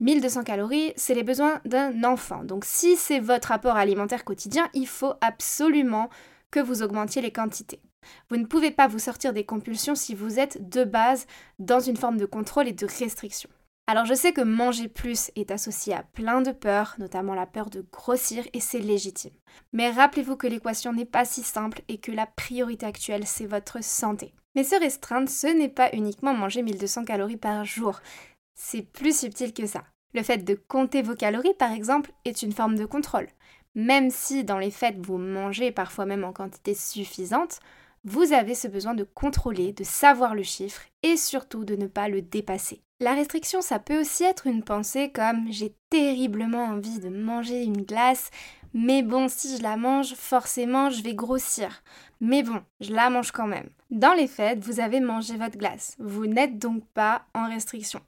1200 0.00 0.44
calories, 0.44 0.92
c'est 0.96 1.14
les 1.14 1.22
besoins 1.22 1.60
d'un 1.64 2.04
enfant. 2.04 2.44
Donc 2.44 2.64
si 2.64 2.96
c'est 2.96 3.20
votre 3.20 3.52
apport 3.52 3.76
alimentaire 3.76 4.24
quotidien, 4.24 4.68
il 4.74 4.86
faut 4.86 5.14
absolument 5.20 6.08
que 6.50 6.60
vous 6.60 6.82
augmentiez 6.82 7.22
les 7.22 7.32
quantités. 7.32 7.80
Vous 8.28 8.36
ne 8.36 8.46
pouvez 8.46 8.72
pas 8.72 8.88
vous 8.88 8.98
sortir 8.98 9.32
des 9.32 9.44
compulsions 9.44 9.94
si 9.94 10.14
vous 10.14 10.40
êtes 10.40 10.68
de 10.68 10.84
base 10.84 11.26
dans 11.58 11.80
une 11.80 11.96
forme 11.96 12.18
de 12.18 12.26
contrôle 12.26 12.68
et 12.68 12.72
de 12.72 12.86
restriction. 12.86 13.48
Alors 13.88 14.06
je 14.06 14.14
sais 14.14 14.32
que 14.32 14.40
manger 14.40 14.88
plus 14.88 15.30
est 15.34 15.50
associé 15.50 15.92
à 15.92 16.04
plein 16.04 16.40
de 16.40 16.52
peurs, 16.52 16.94
notamment 16.98 17.34
la 17.34 17.46
peur 17.46 17.68
de 17.68 17.84
grossir, 17.92 18.44
et 18.52 18.60
c'est 18.60 18.78
légitime. 18.78 19.32
Mais 19.72 19.90
rappelez-vous 19.90 20.36
que 20.36 20.46
l'équation 20.46 20.92
n'est 20.92 21.04
pas 21.04 21.24
si 21.24 21.42
simple 21.42 21.82
et 21.88 21.98
que 21.98 22.12
la 22.12 22.26
priorité 22.26 22.86
actuelle, 22.86 23.26
c'est 23.26 23.46
votre 23.46 23.82
santé. 23.82 24.34
Mais 24.54 24.64
se 24.64 24.76
restreindre, 24.76 25.28
ce 25.28 25.48
n'est 25.48 25.68
pas 25.68 25.90
uniquement 25.94 26.32
manger 26.32 26.62
1200 26.62 27.04
calories 27.04 27.36
par 27.36 27.64
jour. 27.64 28.00
C'est 28.54 28.82
plus 28.82 29.18
subtil 29.18 29.52
que 29.52 29.66
ça. 29.66 29.82
Le 30.14 30.22
fait 30.22 30.38
de 30.38 30.54
compter 30.54 31.02
vos 31.02 31.16
calories, 31.16 31.54
par 31.54 31.72
exemple, 31.72 32.12
est 32.24 32.42
une 32.42 32.52
forme 32.52 32.76
de 32.76 32.84
contrôle. 32.84 33.28
Même 33.74 34.10
si 34.10 34.44
dans 34.44 34.58
les 34.58 34.70
faits 34.70 34.98
vous 34.98 35.16
mangez 35.16 35.72
parfois 35.72 36.04
même 36.04 36.24
en 36.24 36.32
quantité 36.32 36.74
suffisante, 36.74 37.60
vous 38.04 38.32
avez 38.32 38.54
ce 38.54 38.68
besoin 38.68 38.94
de 38.94 39.04
contrôler, 39.04 39.72
de 39.72 39.84
savoir 39.84 40.34
le 40.34 40.42
chiffre 40.42 40.82
et 41.02 41.16
surtout 41.16 41.64
de 41.64 41.76
ne 41.76 41.86
pas 41.86 42.08
le 42.08 42.22
dépasser. 42.22 42.82
La 43.00 43.14
restriction, 43.14 43.60
ça 43.62 43.78
peut 43.78 44.00
aussi 44.00 44.24
être 44.24 44.46
une 44.46 44.62
pensée 44.62 45.10
comme 45.10 45.50
j'ai 45.50 45.74
terriblement 45.90 46.64
envie 46.64 47.00
de 47.00 47.08
manger 47.08 47.62
une 47.62 47.82
glace, 47.82 48.30
mais 48.74 49.02
bon, 49.02 49.28
si 49.28 49.56
je 49.56 49.62
la 49.62 49.76
mange, 49.76 50.14
forcément, 50.14 50.88
je 50.88 51.02
vais 51.02 51.14
grossir. 51.14 51.82
Mais 52.20 52.42
bon, 52.42 52.62
je 52.80 52.92
la 52.92 53.10
mange 53.10 53.32
quand 53.32 53.46
même. 53.46 53.68
Dans 53.90 54.14
les 54.14 54.28
faits, 54.28 54.58
vous 54.60 54.80
avez 54.80 55.00
mangé 55.00 55.36
votre 55.36 55.58
glace. 55.58 55.96
Vous 55.98 56.26
n'êtes 56.26 56.58
donc 56.58 56.84
pas 56.94 57.26
en 57.34 57.48
restriction. 57.48 58.00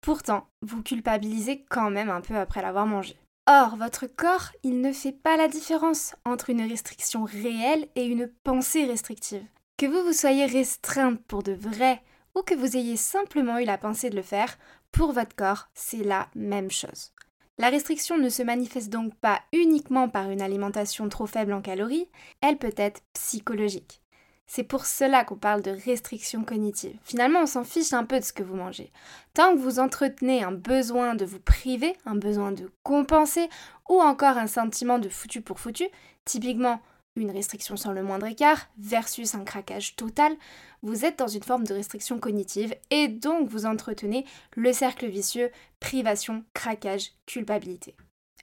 Pourtant, 0.00 0.46
vous 0.62 0.82
culpabilisez 0.82 1.64
quand 1.68 1.90
même 1.90 2.10
un 2.10 2.20
peu 2.20 2.36
après 2.36 2.62
l'avoir 2.62 2.86
mangé. 2.86 3.16
Or, 3.48 3.76
votre 3.76 4.08
corps, 4.08 4.50
il 4.64 4.80
ne 4.80 4.92
fait 4.92 5.12
pas 5.12 5.36
la 5.36 5.46
différence 5.46 6.16
entre 6.24 6.50
une 6.50 6.68
restriction 6.68 7.24
réelle 7.24 7.86
et 7.94 8.04
une 8.04 8.26
pensée 8.42 8.86
restrictive. 8.86 9.44
Que 9.76 9.86
vous 9.86 10.04
vous 10.04 10.12
soyez 10.12 10.46
restreinte 10.46 11.20
pour 11.28 11.44
de 11.44 11.52
vrai 11.52 12.02
ou 12.34 12.42
que 12.42 12.54
vous 12.54 12.76
ayez 12.76 12.96
simplement 12.96 13.60
eu 13.60 13.64
la 13.64 13.78
pensée 13.78 14.10
de 14.10 14.16
le 14.16 14.22
faire, 14.22 14.58
pour 14.90 15.12
votre 15.12 15.36
corps, 15.36 15.68
c'est 15.74 16.02
la 16.02 16.28
même 16.34 16.72
chose. 16.72 17.12
La 17.58 17.70
restriction 17.70 18.18
ne 18.18 18.28
se 18.28 18.42
manifeste 18.42 18.90
donc 18.90 19.14
pas 19.14 19.40
uniquement 19.52 20.08
par 20.08 20.28
une 20.28 20.42
alimentation 20.42 21.08
trop 21.08 21.26
faible 21.26 21.52
en 21.52 21.62
calories, 21.62 22.08
elle 22.40 22.58
peut 22.58 22.74
être 22.76 23.00
psychologique. 23.12 24.02
C'est 24.46 24.62
pour 24.62 24.86
cela 24.86 25.24
qu'on 25.24 25.36
parle 25.36 25.62
de 25.62 25.72
restriction 25.84 26.44
cognitive. 26.44 26.96
Finalement, 27.02 27.40
on 27.40 27.46
s'en 27.46 27.64
fiche 27.64 27.92
un 27.92 28.04
peu 28.04 28.20
de 28.20 28.24
ce 28.24 28.32
que 28.32 28.44
vous 28.44 28.54
mangez. 28.54 28.92
Tant 29.34 29.52
que 29.54 29.60
vous 29.60 29.80
entretenez 29.80 30.42
un 30.42 30.52
besoin 30.52 31.14
de 31.14 31.24
vous 31.24 31.40
priver, 31.40 31.96
un 32.06 32.14
besoin 32.14 32.52
de 32.52 32.70
compenser, 32.84 33.48
ou 33.88 34.00
encore 34.00 34.38
un 34.38 34.46
sentiment 34.46 34.98
de 34.98 35.08
foutu 35.08 35.40
pour 35.40 35.58
foutu, 35.58 35.88
typiquement 36.24 36.80
une 37.16 37.30
restriction 37.30 37.76
sans 37.76 37.92
le 37.92 38.02
moindre 38.02 38.26
écart 38.26 38.68
versus 38.78 39.34
un 39.34 39.44
craquage 39.44 39.96
total, 39.96 40.36
vous 40.82 41.04
êtes 41.04 41.18
dans 41.18 41.26
une 41.26 41.42
forme 41.42 41.64
de 41.64 41.74
restriction 41.74 42.18
cognitive 42.18 42.74
et 42.90 43.08
donc 43.08 43.48
vous 43.48 43.66
entretenez 43.66 44.26
le 44.54 44.72
cercle 44.72 45.06
vicieux 45.06 45.50
privation, 45.80 46.44
craquage, 46.54 47.12
culpabilité. 47.24 47.96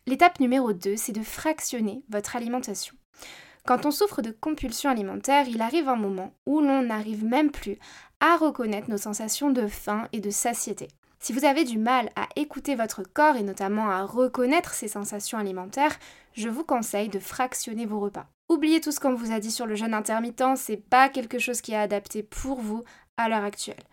L'étape 0.06 0.40
numéro 0.40 0.74
2, 0.74 0.98
c'est 0.98 1.14
de 1.14 1.24
fractionner 1.24 2.04
votre 2.10 2.36
alimentation. 2.36 2.96
Quand 3.66 3.86
on 3.86 3.92
souffre 3.92 4.22
de 4.22 4.32
compulsion 4.32 4.90
alimentaire, 4.90 5.48
il 5.48 5.62
arrive 5.62 5.88
un 5.88 5.96
moment 5.96 6.34
où 6.46 6.60
l'on 6.60 6.82
n'arrive 6.82 7.24
même 7.24 7.50
plus 7.50 7.78
à 8.20 8.36
reconnaître 8.36 8.90
nos 8.90 8.98
sensations 8.98 9.52
de 9.52 9.68
faim 9.68 10.10
et 10.12 10.20
de 10.20 10.30
satiété. 10.32 10.90
Si 11.20 11.32
vous 11.32 11.46
avez 11.46 11.64
du 11.64 11.78
mal 11.78 12.10
à 12.18 12.28
écouter 12.36 12.76
votre 12.76 13.04
corps 13.04 13.38
et 13.38 13.44
notamment 13.44 13.90
à 13.90 14.04
reconnaître 14.04 14.74
ces 14.74 14.90
sensations 14.90 15.38
alimentaires, 15.38 15.98
je 16.34 16.50
vous 16.50 16.66
conseille 16.66 17.08
de 17.08 17.20
fractionner 17.20 17.86
vos 17.86 18.02
repas. 18.02 18.26
Oubliez 18.50 18.82
tout 18.82 18.92
ce 18.92 19.00
qu'on 19.00 19.16
vous 19.16 19.32
a 19.32 19.40
dit 19.40 19.52
sur 19.52 19.66
le 19.66 19.76
jeûne 19.76 19.94
intermittent, 19.94 20.58
c'est 20.58 20.76
pas 20.76 21.08
quelque 21.08 21.40
chose 21.40 21.62
qui 21.62 21.72
est 21.72 21.78
adapté 21.78 22.22
pour 22.22 22.60
vous 22.60 22.84
à 23.16 23.30
l'heure 23.30 23.46
actuelle. 23.46 23.84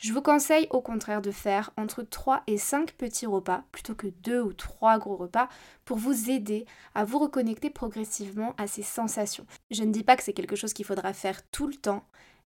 Je 0.00 0.14
vous 0.14 0.22
conseille 0.22 0.66
au 0.70 0.80
contraire 0.80 1.20
de 1.20 1.30
faire 1.30 1.72
entre 1.76 2.02
3 2.02 2.42
et 2.46 2.56
5 2.56 2.92
petits 2.92 3.26
repas 3.26 3.64
plutôt 3.70 3.94
que 3.94 4.06
2 4.06 4.40
ou 4.40 4.54
3 4.54 4.98
gros 4.98 5.16
repas 5.16 5.50
pour 5.84 5.98
vous 5.98 6.30
aider 6.30 6.64
à 6.94 7.04
vous 7.04 7.18
reconnecter 7.18 7.68
progressivement 7.68 8.54
à 8.56 8.66
ces 8.66 8.82
sensations. 8.82 9.44
Je 9.70 9.84
ne 9.84 9.92
dis 9.92 10.02
pas 10.02 10.16
que 10.16 10.22
c'est 10.22 10.32
quelque 10.32 10.56
chose 10.56 10.72
qu'il 10.72 10.86
faudra 10.86 11.12
faire 11.12 11.46
tout 11.50 11.66
le 11.66 11.74
temps, 11.74 12.06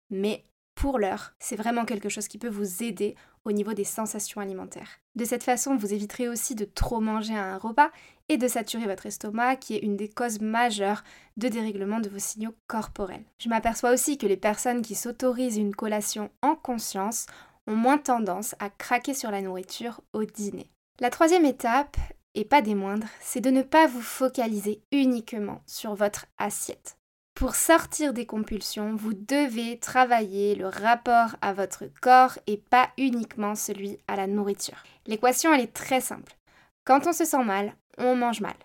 mais 0.10 0.46
pour 0.75 1.00
l'heure, 1.00 1.34
c'est 1.39 1.56
vraiment 1.56 1.86
quelque 1.86 2.10
chose 2.10 2.27
qui 2.27 2.38
peut 2.38 2.50
vous 2.50 2.84
aider 2.84 3.15
au 3.46 3.51
niveau 3.51 3.74
des 3.74 3.84
sensations 3.84 4.42
alimentaires. 4.42 5.00
De 5.15 5.25
cette 5.25 5.44
façon, 5.44 5.75
vous 5.75 5.94
éviterez 5.94 6.27
aussi 6.27 6.56
de 6.56 6.65
trop 6.65 7.00
manger 7.00 7.36
à 7.36 7.53
un 7.53 7.58
repas 7.58 7.92
et 8.30 8.38
de 8.38 8.48
saturer 8.48 8.86
votre 8.86 9.06
estomac, 9.06 9.58
qui 9.58 9.75
est 9.75 9.80
une 9.84 9.98
des 9.98 10.10
causes 10.10 10.39
majeures 10.39 11.03
de 11.38 11.48
dérèglement 11.48 12.00
de 12.00 12.10
vos 12.10 12.20
signaux 12.20 12.56
corporels. 12.68 13.25
Je 13.39 13.50
m'aperçois 13.50 13.92
aussi 13.92 14.18
que 14.18 14.27
les 14.27 14.38
personnes 14.38 14.82
qui 14.82 14.96
s'autorisent 14.96 15.58
une 15.58 15.75
collation 15.75 16.32
en 16.42 16.56
conscience 16.56 17.25
ont 17.68 17.75
moins 17.75 17.98
tendance 17.98 18.56
à 18.60 18.70
craquer 18.70 19.13
sur 19.13 19.32
la 19.32 19.42
nourriture 19.42 20.01
au 20.13 20.24
dîner. 20.24 20.70
La 21.00 21.10
troisième 21.10 21.46
étape, 21.46 21.98
et 22.36 22.46
pas 22.46 22.62
des 22.62 22.75
moindres, 22.75 23.08
c'est 23.22 23.42
de 23.42 23.50
ne 23.50 23.62
pas 23.62 23.88
vous 23.88 24.01
focaliser 24.01 24.82
uniquement 24.92 25.62
sur 25.65 25.96
votre 25.96 26.25
assiette. 26.38 26.98
Pour 27.36 27.56
sortir 27.56 28.13
des 28.13 28.28
compulsions, 28.28 28.96
vous 28.96 29.13
devez 29.13 29.80
travailler 29.80 30.54
le 30.54 30.68
rapport 30.68 31.36
à 31.42 31.54
votre 31.54 31.86
corps 32.00 32.38
et 32.46 32.58
pas 32.58 32.90
uniquement 32.98 33.56
celui 33.56 33.98
à 34.08 34.16
la 34.16 34.28
nourriture. 34.28 34.84
L'équation, 35.08 35.52
elle 35.52 35.62
est 35.62 35.74
très 35.74 36.00
simple. 36.00 36.38
Quand 36.86 37.08
on 37.08 37.13
se 37.13 37.25
sent 37.25 37.44
mal, 37.44 37.75
on 37.98 38.16
mange 38.16 38.42
mal. 38.42 38.56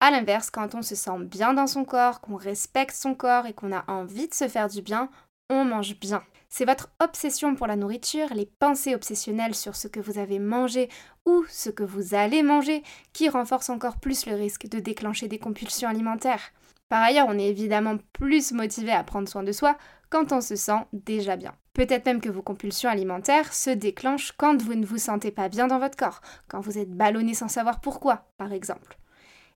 A 0.00 0.10
l'inverse, 0.10 0.48
quand 0.48 0.74
on 0.74 0.82
se 0.82 0.94
sent 0.94 1.18
bien 1.20 1.52
dans 1.52 1.66
son 1.66 1.84
corps, 1.84 2.20
qu'on 2.20 2.36
respecte 2.36 2.94
son 2.94 3.14
corps 3.14 3.46
et 3.46 3.52
qu'on 3.52 3.72
a 3.72 3.84
envie 3.88 4.28
de 4.28 4.34
se 4.34 4.48
faire 4.48 4.68
du 4.68 4.80
bien, 4.80 5.10
on 5.50 5.64
mange 5.64 5.98
bien. 5.98 6.22
C'est 6.48 6.64
votre 6.64 6.88
obsession 7.00 7.54
pour 7.56 7.66
la 7.66 7.76
nourriture, 7.76 8.32
les 8.32 8.46
pensées 8.46 8.94
obsessionnelles 8.94 9.54
sur 9.54 9.76
ce 9.76 9.86
que 9.86 10.00
vous 10.00 10.18
avez 10.18 10.38
mangé 10.38 10.88
ou 11.26 11.44
ce 11.48 11.68
que 11.68 11.82
vous 11.82 12.14
allez 12.14 12.42
manger 12.42 12.82
qui 13.12 13.28
renforcent 13.28 13.70
encore 13.70 13.98
plus 13.98 14.24
le 14.24 14.34
risque 14.34 14.66
de 14.66 14.80
déclencher 14.80 15.28
des 15.28 15.38
compulsions 15.38 15.90
alimentaires. 15.90 16.52
Par 16.88 17.02
ailleurs, 17.02 17.26
on 17.28 17.38
est 17.38 17.48
évidemment 17.48 17.98
plus 18.12 18.52
motivé 18.52 18.92
à 18.92 19.04
prendre 19.04 19.28
soin 19.28 19.42
de 19.42 19.52
soi 19.52 19.76
quand 20.10 20.32
on 20.32 20.40
se 20.40 20.56
sent 20.56 20.86
déjà 20.92 21.36
bien. 21.36 21.54
Peut-être 21.74 22.06
même 22.06 22.20
que 22.20 22.30
vos 22.30 22.42
compulsions 22.42 22.90
alimentaires 22.90 23.52
se 23.52 23.70
déclenchent 23.70 24.32
quand 24.32 24.60
vous 24.62 24.74
ne 24.74 24.86
vous 24.86 24.98
sentez 24.98 25.30
pas 25.30 25.48
bien 25.48 25.66
dans 25.66 25.78
votre 25.78 25.96
corps, 25.96 26.20
quand 26.48 26.60
vous 26.60 26.78
êtes 26.78 26.90
ballonné 26.90 27.34
sans 27.34 27.48
savoir 27.48 27.80
pourquoi, 27.80 28.28
par 28.36 28.52
exemple. 28.52 28.98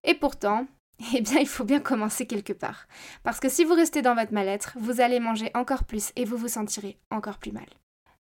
Et 0.05 0.15
pourtant, 0.15 0.67
eh 1.15 1.21
bien, 1.21 1.41
il 1.41 1.49
faut 1.49 1.65
bien 1.65 1.81
commencer 1.81 2.27
quelque 2.27 2.53
part. 2.53 2.87
Parce 3.23 3.41
que 3.41 3.49
si 3.49 3.65
vous 3.65 3.75
restez 3.75 4.03
dans 4.03 4.15
votre 4.15 4.33
mal-être, 4.33 4.75
vous 4.77 5.01
allez 5.01 5.21
manger 5.21 5.51
encore 5.55 5.85
plus 5.85 6.13
et 6.17 6.25
vous 6.25 6.37
vous 6.37 6.49
sentirez 6.49 6.99
encore 7.11 7.39
plus 7.39 7.53
mal. 7.53 7.67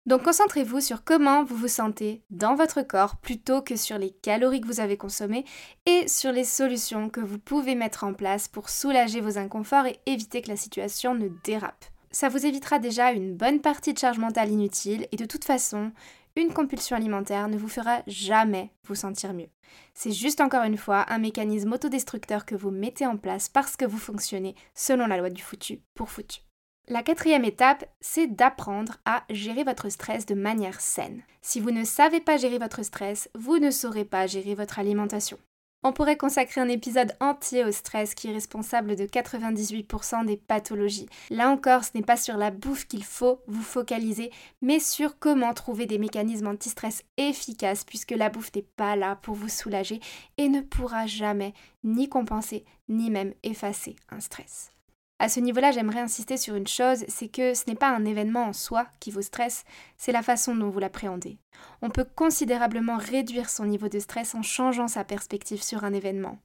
Donc 0.07 0.23
concentrez-vous 0.23 0.79
sur 0.79 1.03
comment 1.03 1.43
vous 1.43 1.57
vous 1.57 1.67
sentez 1.67 2.23
dans 2.29 2.55
votre 2.55 2.81
corps 2.81 3.17
plutôt 3.17 3.61
que 3.61 3.75
sur 3.75 3.97
les 3.97 4.11
calories 4.11 4.61
que 4.61 4.67
vous 4.67 4.79
avez 4.79 4.95
consommées 4.95 5.43
et 5.85 6.07
sur 6.07 6.31
les 6.31 6.45
solutions 6.45 7.09
que 7.09 7.19
vous 7.19 7.37
pouvez 7.37 7.75
mettre 7.75 8.05
en 8.05 8.13
place 8.13 8.47
pour 8.47 8.69
soulager 8.69 9.19
vos 9.19 9.37
inconforts 9.37 9.85
et 9.85 9.99
éviter 10.05 10.41
que 10.41 10.47
la 10.47 10.55
situation 10.55 11.13
ne 11.13 11.27
dérape. 11.43 11.83
Ça 12.09 12.29
vous 12.29 12.45
évitera 12.45 12.79
déjà 12.79 13.11
une 13.11 13.35
bonne 13.35 13.59
partie 13.59 13.93
de 13.93 13.99
charge 13.99 14.17
mentale 14.17 14.49
inutile 14.49 15.09
et 15.11 15.17
de 15.17 15.25
toute 15.25 15.43
façon, 15.43 15.91
une 16.37 16.53
compulsion 16.53 16.95
alimentaire 16.95 17.49
ne 17.49 17.57
vous 17.57 17.67
fera 17.67 18.01
jamais 18.07 18.71
vous 18.85 18.95
sentir 18.95 19.33
mieux. 19.33 19.49
C'est 19.93 20.13
juste 20.13 20.39
encore 20.39 20.63
une 20.63 20.77
fois 20.77 21.05
un 21.09 21.17
mécanisme 21.17 21.73
autodestructeur 21.73 22.45
que 22.45 22.55
vous 22.55 22.71
mettez 22.71 23.05
en 23.05 23.17
place 23.17 23.49
parce 23.49 23.75
que 23.75 23.83
vous 23.83 23.97
fonctionnez 23.97 24.55
selon 24.73 25.05
la 25.05 25.17
loi 25.17 25.29
du 25.29 25.43
foutu 25.43 25.81
pour 25.95 26.09
foutu. 26.09 26.46
La 26.89 27.03
quatrième 27.03 27.43
étape, 27.43 27.83
c'est 27.99 28.27
d'apprendre 28.27 28.95
à 29.03 29.23
gérer 29.29 29.65
votre 29.65 29.89
stress 29.89 30.25
de 30.25 30.35
manière 30.35 30.79
saine. 30.79 31.21
Si 31.41 31.59
vous 31.59 31.71
ne 31.71 31.83
savez 31.83 32.21
pas 32.21 32.37
gérer 32.37 32.59
votre 32.59 32.81
stress, 32.81 33.29
vous 33.35 33.59
ne 33.59 33.71
saurez 33.71 34.05
pas 34.05 34.25
gérer 34.25 34.55
votre 34.55 34.79
alimentation. 34.79 35.37
On 35.83 35.91
pourrait 35.91 36.15
consacrer 36.15 36.61
un 36.61 36.69
épisode 36.69 37.11
entier 37.19 37.65
au 37.65 37.73
stress 37.73 38.15
qui 38.15 38.29
est 38.29 38.33
responsable 38.33 38.95
de 38.95 39.03
98% 39.03 40.25
des 40.25 40.37
pathologies. 40.37 41.09
Là 41.29 41.49
encore, 41.49 41.83
ce 41.83 41.91
n'est 41.93 42.03
pas 42.03 42.15
sur 42.15 42.37
la 42.37 42.51
bouffe 42.51 42.87
qu'il 42.87 43.03
faut 43.03 43.41
vous 43.47 43.63
focaliser, 43.63 44.31
mais 44.61 44.79
sur 44.79 45.19
comment 45.19 45.53
trouver 45.53 45.87
des 45.87 45.97
mécanismes 45.97 46.47
anti-stress 46.47 47.03
efficaces 47.17 47.83
puisque 47.83 48.11
la 48.11 48.29
bouffe 48.29 48.55
n'est 48.55 48.61
pas 48.61 48.95
là 48.95 49.17
pour 49.17 49.35
vous 49.35 49.49
soulager 49.49 49.99
et 50.37 50.47
ne 50.47 50.61
pourra 50.61 51.05
jamais 51.05 51.53
ni 51.83 52.07
compenser 52.07 52.63
ni 52.87 53.11
même 53.11 53.33
effacer 53.43 53.97
un 54.09 54.21
stress. 54.21 54.71
À 55.19 55.29
ce 55.29 55.39
niveau-là, 55.39 55.71
j'aimerais 55.71 55.99
insister 55.99 56.37
sur 56.37 56.55
une 56.55 56.67
chose, 56.67 57.03
c'est 57.07 57.27
que 57.27 57.55
ce 57.55 57.63
n'est 57.67 57.75
pas 57.75 57.89
un 57.89 58.05
événement 58.05 58.43
en 58.43 58.53
soi 58.53 58.85
qui 58.99 59.09
vous 59.09 59.23
stresse, 59.23 59.65
c'est 59.97 60.11
la 60.11 60.21
façon 60.21 60.55
dont 60.55 60.69
vous 60.69 60.79
l'appréhendez. 60.79 61.39
On 61.81 61.89
peut 61.89 62.05
considérablement 62.05 62.97
réduire 62.97 63.49
son 63.49 63.65
niveau 63.65 63.89
de 63.89 63.97
stress 63.97 64.35
en 64.35 64.43
changeant 64.43 64.87
sa 64.87 65.03
perspective 65.03 65.63
sur 65.63 65.83
un 65.83 65.93
événement. 65.93 66.37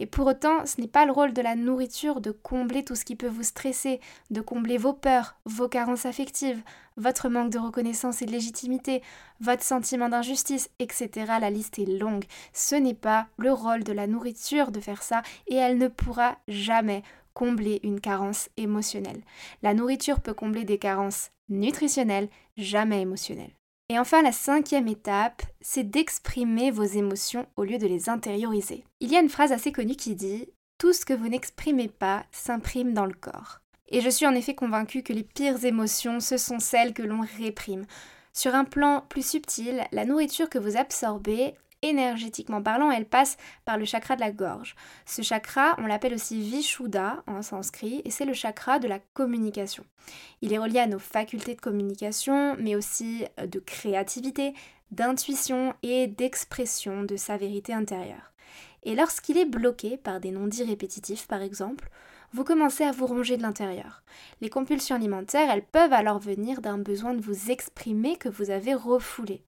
Et 0.00 0.06
pour 0.06 0.26
autant, 0.26 0.66
ce 0.66 0.80
n'est 0.80 0.88
pas 0.88 1.06
le 1.06 1.12
rôle 1.12 1.32
de 1.32 1.42
la 1.42 1.54
nourriture 1.54 2.20
de 2.20 2.32
combler 2.32 2.84
tout 2.84 2.96
ce 2.96 3.04
qui 3.04 3.14
peut 3.14 3.28
vous 3.28 3.44
stresser, 3.44 4.00
de 4.30 4.40
combler 4.40 4.76
vos 4.76 4.92
peurs, 4.92 5.36
vos 5.44 5.68
carences 5.68 6.06
affectives, 6.06 6.62
votre 6.96 7.28
manque 7.28 7.50
de 7.50 7.58
reconnaissance 7.58 8.20
et 8.20 8.26
de 8.26 8.32
légitimité, 8.32 9.02
votre 9.40 9.62
sentiment 9.62 10.08
d'injustice, 10.08 10.68
etc. 10.78 11.10
La 11.40 11.50
liste 11.50 11.78
est 11.78 11.86
longue. 11.86 12.24
Ce 12.52 12.74
n'est 12.74 12.94
pas 12.94 13.26
le 13.38 13.52
rôle 13.52 13.84
de 13.84 13.92
la 13.92 14.06
nourriture 14.06 14.72
de 14.72 14.80
faire 14.80 15.02
ça 15.02 15.22
et 15.46 15.54
elle 15.54 15.78
ne 15.78 15.88
pourra 15.88 16.38
jamais 16.48 17.02
combler 17.34 17.80
une 17.82 18.00
carence 18.00 18.48
émotionnelle. 18.56 19.22
La 19.62 19.74
nourriture 19.74 20.20
peut 20.20 20.34
combler 20.34 20.64
des 20.64 20.78
carences 20.78 21.30
nutritionnelles, 21.48 22.28
jamais 22.56 23.02
émotionnelles. 23.02 23.54
Et 23.90 23.98
enfin, 23.98 24.22
la 24.22 24.32
cinquième 24.32 24.88
étape, 24.88 25.42
c'est 25.60 25.84
d'exprimer 25.84 26.70
vos 26.70 26.84
émotions 26.84 27.46
au 27.56 27.64
lieu 27.64 27.76
de 27.76 27.86
les 27.86 28.08
intérioriser. 28.08 28.84
Il 29.00 29.12
y 29.12 29.16
a 29.16 29.20
une 29.20 29.28
phrase 29.28 29.52
assez 29.52 29.72
connue 29.72 29.96
qui 29.96 30.14
dit 30.14 30.48
Tout 30.78 30.94
ce 30.94 31.04
que 31.04 31.12
vous 31.12 31.28
n'exprimez 31.28 31.88
pas 31.88 32.24
s'imprime 32.32 32.94
dans 32.94 33.04
le 33.04 33.12
corps. 33.12 33.60
Et 33.88 34.00
je 34.00 34.08
suis 34.08 34.26
en 34.26 34.34
effet 34.34 34.54
convaincue 34.54 35.02
que 35.02 35.12
les 35.12 35.22
pires 35.22 35.64
émotions, 35.64 36.20
ce 36.20 36.38
sont 36.38 36.60
celles 36.60 36.94
que 36.94 37.02
l'on 37.02 37.20
réprime. 37.38 37.84
Sur 38.32 38.54
un 38.54 38.64
plan 38.64 39.04
plus 39.08 39.24
subtil, 39.24 39.84
la 39.92 40.06
nourriture 40.06 40.48
que 40.48 40.58
vous 40.58 40.76
absorbez, 40.76 41.54
énergétiquement 41.84 42.62
parlant, 42.62 42.90
elle 42.90 43.06
passe 43.06 43.36
par 43.64 43.78
le 43.78 43.84
chakra 43.84 44.16
de 44.16 44.20
la 44.20 44.32
gorge. 44.32 44.74
Ce 45.06 45.22
chakra, 45.22 45.76
on 45.78 45.86
l'appelle 45.86 46.14
aussi 46.14 46.40
Vishuddha 46.40 47.22
en 47.26 47.42
sanskrit, 47.42 48.02
et 48.04 48.10
c'est 48.10 48.24
le 48.24 48.34
chakra 48.34 48.78
de 48.78 48.88
la 48.88 48.98
communication. 48.98 49.84
Il 50.42 50.52
est 50.52 50.58
relié 50.58 50.80
à 50.80 50.86
nos 50.86 50.98
facultés 50.98 51.54
de 51.54 51.60
communication, 51.60 52.56
mais 52.58 52.74
aussi 52.74 53.24
euh, 53.38 53.46
de 53.46 53.58
créativité, 53.58 54.54
d'intuition 54.90 55.74
et 55.82 56.06
d'expression 56.06 57.02
de 57.02 57.16
sa 57.16 57.36
vérité 57.36 57.72
intérieure. 57.72 58.32
Et 58.84 58.94
lorsqu'il 58.94 59.38
est 59.38 59.46
bloqué 59.46 59.96
par 59.96 60.20
des 60.20 60.30
non-dits 60.30 60.64
répétitifs, 60.64 61.26
par 61.26 61.42
exemple, 61.42 61.88
vous 62.34 62.44
commencez 62.44 62.82
à 62.82 62.90
vous 62.90 63.06
ronger 63.06 63.36
de 63.36 63.42
l'intérieur. 63.42 64.02
Les 64.40 64.50
compulsions 64.50 64.96
alimentaires, 64.96 65.48
elles 65.50 65.64
peuvent 65.64 65.92
alors 65.92 66.18
venir 66.18 66.60
d'un 66.60 66.78
besoin 66.78 67.14
de 67.14 67.22
vous 67.22 67.50
exprimer 67.50 68.16
que 68.16 68.28
vous 68.28 68.50
avez 68.50 68.74
refoulé. 68.74 69.44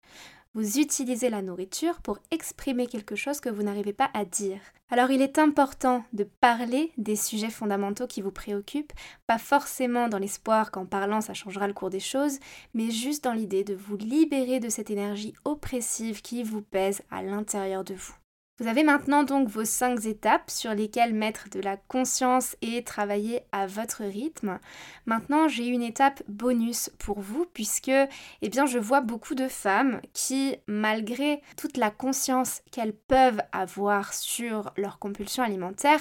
Vous 0.56 0.78
utilisez 0.78 1.28
la 1.28 1.42
nourriture 1.42 2.00
pour 2.00 2.18
exprimer 2.30 2.86
quelque 2.86 3.14
chose 3.14 3.40
que 3.40 3.50
vous 3.50 3.62
n'arrivez 3.62 3.92
pas 3.92 4.08
à 4.14 4.24
dire. 4.24 4.58
Alors 4.88 5.10
il 5.10 5.20
est 5.20 5.38
important 5.38 6.02
de 6.14 6.24
parler 6.24 6.92
des 6.96 7.14
sujets 7.14 7.50
fondamentaux 7.50 8.06
qui 8.06 8.22
vous 8.22 8.30
préoccupent, 8.30 8.94
pas 9.26 9.36
forcément 9.36 10.08
dans 10.08 10.16
l'espoir 10.16 10.70
qu'en 10.70 10.86
parlant 10.86 11.20
ça 11.20 11.34
changera 11.34 11.66
le 11.66 11.74
cours 11.74 11.90
des 11.90 12.00
choses, 12.00 12.38
mais 12.72 12.90
juste 12.90 13.24
dans 13.24 13.34
l'idée 13.34 13.64
de 13.64 13.74
vous 13.74 13.98
libérer 13.98 14.58
de 14.58 14.70
cette 14.70 14.88
énergie 14.88 15.34
oppressive 15.44 16.22
qui 16.22 16.42
vous 16.42 16.62
pèse 16.62 17.02
à 17.10 17.22
l'intérieur 17.22 17.84
de 17.84 17.92
vous. 17.92 18.14
Vous 18.58 18.68
avez 18.68 18.84
maintenant 18.84 19.22
donc 19.22 19.48
vos 19.48 19.66
cinq 19.66 20.06
étapes 20.06 20.50
sur 20.50 20.72
lesquelles 20.72 21.12
mettre 21.12 21.50
de 21.50 21.60
la 21.60 21.76
conscience 21.76 22.56
et 22.62 22.82
travailler 22.84 23.42
à 23.52 23.66
votre 23.66 24.02
rythme. 24.02 24.58
Maintenant, 25.04 25.46
j'ai 25.46 25.66
une 25.66 25.82
étape 25.82 26.22
bonus 26.26 26.90
pour 26.98 27.20
vous 27.20 27.44
puisque 27.52 27.90
eh 27.90 28.48
bien, 28.48 28.64
je 28.64 28.78
vois 28.78 29.02
beaucoup 29.02 29.34
de 29.34 29.46
femmes 29.46 30.00
qui, 30.14 30.56
malgré 30.66 31.42
toute 31.58 31.76
la 31.76 31.90
conscience 31.90 32.62
qu'elles 32.72 32.96
peuvent 32.96 33.42
avoir 33.52 34.14
sur 34.14 34.72
leur 34.78 34.98
compulsion 34.98 35.42
alimentaire, 35.42 36.00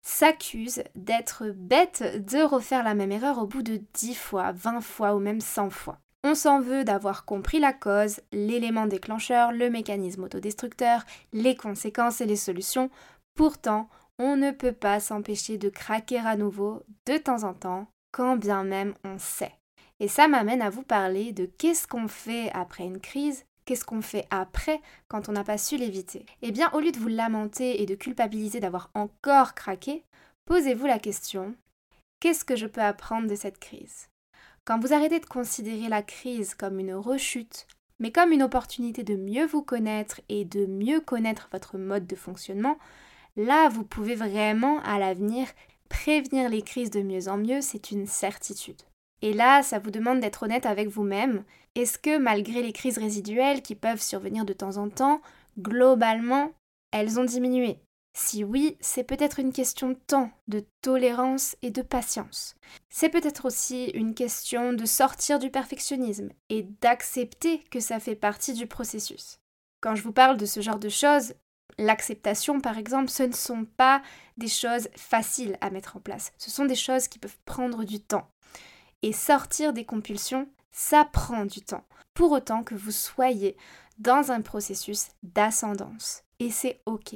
s'accusent 0.00 0.84
d'être 0.94 1.48
bêtes 1.56 2.24
de 2.24 2.40
refaire 2.40 2.84
la 2.84 2.94
même 2.94 3.10
erreur 3.10 3.38
au 3.38 3.46
bout 3.46 3.64
de 3.64 3.80
10 3.94 4.14
fois, 4.14 4.52
20 4.52 4.80
fois 4.80 5.16
ou 5.16 5.18
même 5.18 5.40
100 5.40 5.70
fois. 5.70 5.98
On 6.28 6.34
s'en 6.34 6.60
veut 6.60 6.82
d'avoir 6.82 7.24
compris 7.24 7.60
la 7.60 7.72
cause, 7.72 8.20
l'élément 8.32 8.86
déclencheur, 8.86 9.52
le 9.52 9.70
mécanisme 9.70 10.24
autodestructeur, 10.24 11.04
les 11.32 11.54
conséquences 11.54 12.20
et 12.20 12.26
les 12.26 12.34
solutions. 12.34 12.90
Pourtant, 13.36 13.88
on 14.18 14.36
ne 14.36 14.50
peut 14.50 14.72
pas 14.72 14.98
s'empêcher 14.98 15.56
de 15.56 15.68
craquer 15.68 16.18
à 16.18 16.36
nouveau 16.36 16.82
de 17.06 17.16
temps 17.16 17.44
en 17.44 17.54
temps, 17.54 17.86
quand 18.10 18.36
bien 18.36 18.64
même 18.64 18.94
on 19.04 19.20
sait. 19.20 19.54
Et 20.00 20.08
ça 20.08 20.26
m'amène 20.26 20.62
à 20.62 20.68
vous 20.68 20.82
parler 20.82 21.30
de 21.30 21.46
qu'est-ce 21.46 21.86
qu'on 21.86 22.08
fait 22.08 22.50
après 22.54 22.82
une 22.82 22.98
crise, 22.98 23.44
qu'est-ce 23.64 23.84
qu'on 23.84 24.02
fait 24.02 24.26
après 24.30 24.80
quand 25.06 25.28
on 25.28 25.32
n'a 25.32 25.44
pas 25.44 25.58
su 25.58 25.76
l'éviter. 25.76 26.26
Eh 26.42 26.50
bien, 26.50 26.72
au 26.72 26.80
lieu 26.80 26.90
de 26.90 26.98
vous 26.98 27.06
lamenter 27.06 27.80
et 27.80 27.86
de 27.86 27.94
culpabiliser 27.94 28.58
d'avoir 28.58 28.90
encore 28.94 29.54
craqué, 29.54 30.02
posez-vous 30.46 30.86
la 30.86 30.98
question, 30.98 31.54
qu'est-ce 32.18 32.44
que 32.44 32.56
je 32.56 32.66
peux 32.66 32.82
apprendre 32.82 33.28
de 33.28 33.36
cette 33.36 33.60
crise? 33.60 34.08
Quand 34.66 34.80
vous 34.80 34.92
arrêtez 34.92 35.20
de 35.20 35.26
considérer 35.26 35.88
la 35.88 36.02
crise 36.02 36.54
comme 36.54 36.80
une 36.80 36.94
rechute, 36.94 37.66
mais 38.00 38.12
comme 38.12 38.32
une 38.32 38.42
opportunité 38.42 39.04
de 39.04 39.14
mieux 39.14 39.46
vous 39.46 39.62
connaître 39.62 40.20
et 40.28 40.44
de 40.44 40.66
mieux 40.66 41.00
connaître 41.00 41.48
votre 41.52 41.78
mode 41.78 42.06
de 42.06 42.16
fonctionnement, 42.16 42.76
là 43.36 43.68
vous 43.68 43.84
pouvez 43.84 44.16
vraiment 44.16 44.80
à 44.82 44.98
l'avenir 44.98 45.46
prévenir 45.88 46.48
les 46.50 46.62
crises 46.62 46.90
de 46.90 47.00
mieux 47.00 47.28
en 47.28 47.38
mieux, 47.38 47.60
c'est 47.60 47.92
une 47.92 48.06
certitude. 48.06 48.82
Et 49.22 49.32
là, 49.32 49.62
ça 49.62 49.78
vous 49.78 49.92
demande 49.92 50.20
d'être 50.20 50.42
honnête 50.42 50.66
avec 50.66 50.88
vous-même. 50.88 51.44
Est-ce 51.74 51.98
que 51.98 52.18
malgré 52.18 52.60
les 52.60 52.72
crises 52.72 52.98
résiduelles 52.98 53.62
qui 53.62 53.76
peuvent 53.76 54.02
survenir 54.02 54.44
de 54.44 54.52
temps 54.52 54.76
en 54.76 54.88
temps, 54.88 55.20
globalement, 55.58 56.52
elles 56.90 57.18
ont 57.20 57.24
diminué? 57.24 57.78
Si 58.16 58.44
oui, 58.44 58.78
c'est 58.80 59.04
peut-être 59.04 59.40
une 59.40 59.52
question 59.52 59.90
de 59.90 59.98
temps, 60.06 60.30
de 60.48 60.64
tolérance 60.80 61.54
et 61.60 61.70
de 61.70 61.82
patience. 61.82 62.56
C'est 62.88 63.10
peut-être 63.10 63.44
aussi 63.44 63.90
une 63.90 64.14
question 64.14 64.72
de 64.72 64.86
sortir 64.86 65.38
du 65.38 65.50
perfectionnisme 65.50 66.30
et 66.48 66.62
d'accepter 66.80 67.58
que 67.70 67.78
ça 67.78 68.00
fait 68.00 68.14
partie 68.14 68.54
du 68.54 68.66
processus. 68.66 69.38
Quand 69.82 69.94
je 69.94 70.02
vous 70.02 70.12
parle 70.12 70.38
de 70.38 70.46
ce 70.46 70.60
genre 70.60 70.78
de 70.78 70.88
choses, 70.88 71.34
l'acceptation 71.78 72.58
par 72.60 72.78
exemple, 72.78 73.10
ce 73.10 73.24
ne 73.24 73.34
sont 73.34 73.66
pas 73.76 74.00
des 74.38 74.48
choses 74.48 74.88
faciles 74.96 75.58
à 75.60 75.68
mettre 75.68 75.98
en 75.98 76.00
place. 76.00 76.32
Ce 76.38 76.50
sont 76.50 76.64
des 76.64 76.74
choses 76.74 77.08
qui 77.08 77.18
peuvent 77.18 77.38
prendre 77.44 77.84
du 77.84 78.00
temps. 78.00 78.30
Et 79.02 79.12
sortir 79.12 79.74
des 79.74 79.84
compulsions, 79.84 80.48
ça 80.72 81.04
prend 81.04 81.44
du 81.44 81.60
temps. 81.60 81.84
Pour 82.14 82.32
autant 82.32 82.64
que 82.64 82.74
vous 82.74 82.92
soyez 82.92 83.58
dans 83.98 84.32
un 84.32 84.40
processus 84.40 85.08
d'ascendance. 85.22 86.22
Et 86.38 86.50
c'est 86.50 86.80
OK. 86.86 87.14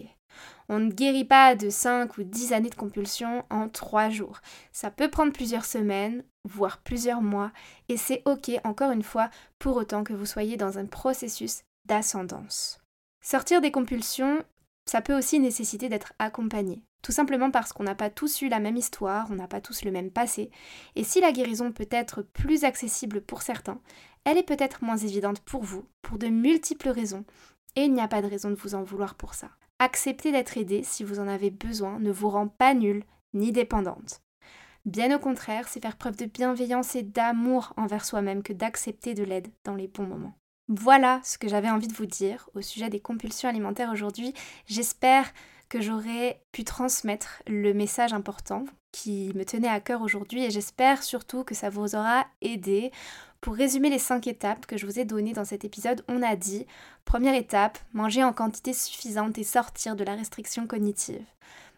On 0.69 0.79
ne 0.79 0.91
guérit 0.91 1.25
pas 1.25 1.55
de 1.55 1.71
5 1.71 2.19
ou 2.19 2.23
10 2.23 2.53
années 2.53 2.71
de 2.71 2.75
compulsion 2.75 3.45
en 3.51 3.69
3 3.69 4.11
jours. 4.11 4.41
Ça 4.73 4.91
peut 4.91 5.11
prendre 5.11 5.33
plusieurs 5.33 5.65
semaines, 5.65 6.25
voire 6.45 6.79
plusieurs 6.79 7.23
mois, 7.23 7.53
et 7.89 7.97
c'est 7.97 8.23
ok, 8.25 8.51
encore 8.65 8.93
une 8.93 9.03
fois, 9.03 9.31
pour 9.59 9.77
autant 9.77 10.05
que 10.05 10.13
vous 10.13 10.27
soyez 10.27 10.57
dans 10.57 10.79
un 10.79 10.87
processus 10.87 11.63
d'ascendance. 11.87 12.81
Sortir 13.23 13.61
des 13.61 13.73
compulsions, 13.73 14.43
ça 14.87 15.01
peut 15.03 15.17
aussi 15.17 15.41
nécessiter 15.41 15.89
d'être 15.89 16.13
accompagné. 16.19 16.83
Tout 17.03 17.13
simplement 17.13 17.51
parce 17.51 17.73
qu'on 17.73 17.85
n'a 17.85 17.95
pas 17.95 18.11
tous 18.11 18.43
eu 18.43 18.49
la 18.49 18.61
même 18.61 18.77
histoire, 18.77 19.27
on 19.31 19.35
n'a 19.35 19.49
pas 19.49 19.61
tous 19.61 19.85
le 19.85 19.91
même 19.91 20.11
passé, 20.11 20.51
et 20.97 21.05
si 21.05 21.21
la 21.21 21.33
guérison 21.33 21.73
peut 21.73 21.89
être 21.91 22.23
plus 22.23 22.65
accessible 22.65 23.23
pour 23.23 23.43
certains, 23.43 23.81
elle 24.25 24.37
est 24.37 24.43
peut-être 24.43 24.85
moins 24.85 24.99
évidente 24.99 25.41
pour 25.41 25.63
vous, 25.63 25.87
pour 26.03 26.19
de 26.19 26.27
multiples 26.27 26.91
raisons, 26.91 27.25
et 27.77 27.83
il 27.85 27.93
n'y 27.93 28.03
a 28.03 28.09
pas 28.09 28.21
de 28.21 28.27
raison 28.27 28.51
de 28.51 28.55
vous 28.55 28.75
en 28.75 28.83
vouloir 28.83 29.15
pour 29.15 29.35
ça. 29.35 29.49
Accepter 29.83 30.31
d'être 30.31 30.59
aidé 30.59 30.83
si 30.83 31.05
vous 31.05 31.21
en 31.21 31.27
avez 31.27 31.49
besoin 31.51 31.99
ne 32.01 32.13
vous 32.13 32.29
rend 32.29 32.49
pas 32.49 32.75
nulle 32.75 33.03
ni 33.33 33.51
dépendante. 33.51 34.21
Bien 34.85 35.17
au 35.17 35.19
contraire, 35.19 35.69
c'est 35.69 35.81
faire 35.81 35.97
preuve 35.97 36.17
de 36.17 36.27
bienveillance 36.27 36.95
et 36.97 37.03
d'amour 37.03 37.73
envers 37.79 38.05
soi-même 38.05 38.43
que 38.43 38.53
d'accepter 38.53 39.15
de 39.15 39.25
l'aide 39.25 39.49
dans 39.65 39.75
les 39.75 39.89
bons 39.89 40.07
moments. 40.07 40.37
Voilà 40.69 41.23
ce 41.25 41.39
que 41.39 41.49
j'avais 41.49 41.71
envie 41.71 41.89
de 41.89 41.95
vous 41.95 42.05
dire 42.05 42.51
au 42.55 42.61
sujet 42.61 42.91
des 42.91 43.01
compulsions 43.01 43.49
alimentaires 43.49 43.91
aujourd'hui. 43.91 44.35
J'espère 44.67 45.33
que 45.71 45.81
j'aurai 45.81 46.43
pu 46.53 46.65
transmettre 46.65 47.43
le 47.47 47.73
message 47.73 48.13
important 48.13 48.67
qui 48.93 49.33
me 49.35 49.45
tenait 49.45 49.69
à 49.69 49.81
cœur 49.81 50.03
aujourd'hui 50.03 50.45
et 50.45 50.51
j'espère 50.51 51.03
surtout 51.03 51.45
que 51.45 51.55
ça 51.55 51.71
vous 51.71 51.95
aura 51.95 52.27
aidé 52.41 52.91
pour 53.41 53.55
résumer 53.55 53.89
les 53.89 53.99
5 53.99 54.27
étapes 54.27 54.67
que 54.67 54.77
je 54.77 54.85
vous 54.85 54.99
ai 54.99 55.05
données 55.05 55.33
dans 55.33 55.47
cet 55.47 55.65
épisode, 55.65 56.05
on 56.09 56.23
a 56.23 56.37
dit 56.37 56.67
première 57.07 57.35
étape, 57.35 57.79
manger 57.95 58.23
en 58.23 58.35
quantité 58.35 58.75
suffisante 58.75 59.39
et 59.39 59.45
sortir 59.45 59.97
de 59.97 60.05
la 60.05 60.15
restriction 60.15 60.67
cognitive. 60.67 61.25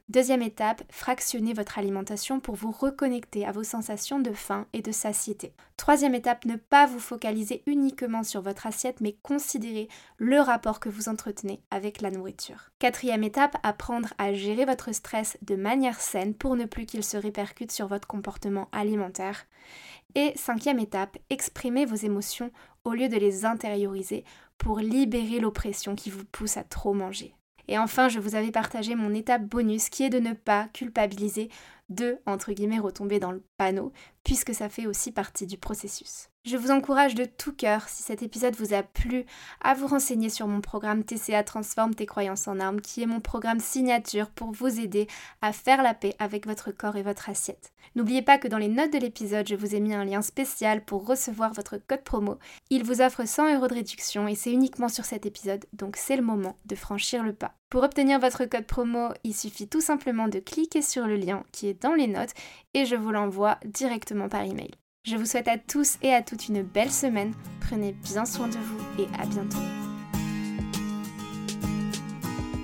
Deuxième 0.09 0.43
étape, 0.43 0.83
fractionnez 0.91 1.55
votre 1.55 1.79
alimentation 1.79 2.41
pour 2.41 2.57
vous 2.57 2.73
reconnecter 2.73 3.47
à 3.47 3.53
vos 3.53 3.63
sensations 3.63 4.19
de 4.19 4.33
faim 4.33 4.67
et 4.73 4.83
de 4.83 4.91
satiété. 4.91 5.55
Troisième 5.77 6.15
étape, 6.15 6.45
ne 6.45 6.57
pas 6.57 6.87
vous 6.87 6.99
focaliser 6.99 7.63
uniquement 7.67 8.25
sur 8.25 8.43
votre 8.43 8.67
assiette, 8.67 9.01
mais 9.01 9.17
considérer 9.23 9.89
le 10.19 10.41
rapport 10.41 10.81
que 10.81 10.89
vous 10.89 11.09
entretenez 11.09 11.63
avec 11.71 12.03
la 12.03 12.11
nourriture. 12.11 12.71
Quatrième 12.81 13.23
étape, 13.23 13.57
apprendre 13.63 14.13
à 14.19 14.35
gérer 14.35 14.65
votre 14.65 14.93
stress 14.93 15.39
de 15.41 15.55
manière 15.55 16.01
saine 16.01 16.35
pour 16.35 16.57
ne 16.57 16.67
plus 16.67 16.85
qu'il 16.85 17.05
se 17.05 17.17
répercute 17.17 17.73
sur 17.73 17.87
votre 17.87 18.09
comportement 18.09 18.69
alimentaire. 18.73 19.47
Et 20.15 20.33
cinquième 20.37 20.81
étape, 20.81 21.17
exprimez 21.31 21.87
vos 21.87 21.95
émotions 21.95 22.51
au 22.85 22.93
lieu 22.93 23.09
de 23.09 23.17
les 23.17 23.45
intérioriser 23.45 24.25
pour 24.59 24.79
libérer 24.81 25.39
l'oppression 25.39 25.95
qui 25.95 26.11
vous 26.11 26.25
pousse 26.25 26.57
à 26.57 26.65
trop 26.65 26.93
manger. 26.93 27.35
Et 27.69 27.79
enfin, 27.79 28.09
je 28.09 28.19
vous 28.19 28.35
avais 28.35 28.51
partagé 28.51 28.95
mon 28.95 29.15
étape 29.15 29.45
bonus 29.45 29.89
qui 29.89 30.05
est 30.05 30.11
de 30.11 30.19
ne 30.19 30.33
pas 30.33 30.69
culpabiliser 30.73 31.49
de, 31.89 32.19
entre 32.27 32.53
guillemets, 32.53 32.79
retomber 32.79 33.19
dans 33.19 33.33
le 33.33 33.45
panneau, 33.57 33.93
puisque 34.25 34.55
ça 34.55 34.69
fait 34.69 34.87
aussi 34.87 35.13
partie 35.13 35.47
du 35.47 35.59
processus. 35.59 36.29
Je 36.45 36.57
vous 36.57 36.73
encourage 36.73 37.15
de 37.15 37.25
tout 37.25 37.53
cœur, 37.53 37.89
si 37.89 38.03
cet 38.03 38.21
épisode 38.25 38.57
vous 38.57 38.75
a 38.75 38.83
plu, 38.83 39.27
à 39.61 39.75
vous 39.75 39.87
renseigner 39.87 40.29
sur 40.29 40.49
mon 40.49 40.61
programme 40.61 41.05
TCA 41.05 41.45
Transforme 41.45 41.95
tes 41.95 42.05
croyances 42.05 42.49
en 42.49 42.59
armes, 42.59 42.81
qui 42.81 43.01
est 43.01 43.07
mon 43.07 43.21
programme 43.21 43.61
signature 43.61 44.29
pour 44.29 44.51
vous 44.51 44.81
aider 44.81 45.07
à 45.41 45.53
faire 45.53 45.85
la 45.85 45.95
paix 45.95 46.17
avec 46.19 46.49
votre 46.49 46.73
corps 46.73 46.97
et 46.97 47.05
votre 47.05 47.29
assiette. 47.29 47.73
N'oubliez 47.95 48.23
pas 48.23 48.39
que 48.39 48.49
dans 48.49 48.59
les 48.59 48.67
notes 48.67 48.93
de 48.93 48.99
l'épisode, 48.99 49.47
je 49.47 49.55
vous 49.55 49.77
ai 49.77 49.81
mis 49.81 49.95
un 49.95 50.05
lien 50.05 50.21
spécial 50.21 50.85
pour 50.85 51.07
recevoir 51.07 51.53
votre 51.53 51.77
code 51.77 52.03
promo. 52.03 52.39
Il 52.71 52.83
vous 52.83 53.03
offre 53.03 53.25
100 53.25 53.55
euros 53.55 53.69
de 53.69 53.75
réduction 53.75 54.27
et 54.27 54.35
c'est 54.35 54.53
uniquement 54.53 54.89
sur 54.89 55.05
cet 55.05 55.27
épisode, 55.27 55.65
donc 55.73 55.97
c'est 55.97 56.17
le 56.17 56.23
moment 56.23 56.57
de 56.65 56.75
franchir 56.75 57.23
le 57.23 57.35
pas. 57.35 57.55
Pour 57.73 57.85
obtenir 57.85 58.19
votre 58.19 58.45
code 58.45 58.67
promo, 58.67 59.11
il 59.25 59.35
suffit 59.35 59.67
tout 59.67 59.81
simplement 59.81 60.29
de 60.29 60.41
cliquer 60.41 60.83
sur 60.83 61.07
le 61.07 61.17
lien 61.17 61.45
qui 61.53 61.69
est 61.69 61.83
dans 61.83 61.95
les 61.95 62.07
notes 62.07 62.35
et 62.75 62.85
je 62.85 62.97
vous 62.97 63.13
l'envoie 63.13 63.59
par 64.29 64.43
email. 64.43 64.71
Je 65.05 65.17
vous 65.17 65.27
souhaite 65.27 65.49
à 65.49 65.59
tous 65.59 65.99
et 66.03 66.13
à 66.13 66.23
toutes 66.23 66.49
une 66.49 66.63
belle 66.63 66.93
semaine. 66.93 67.33
Prenez 67.61 67.93
bien 68.05 68.25
soin 68.25 68.47
de 68.47 68.55
vous 68.57 69.03
et 69.03 69.09
à 69.21 69.27
bientôt. 69.27 69.59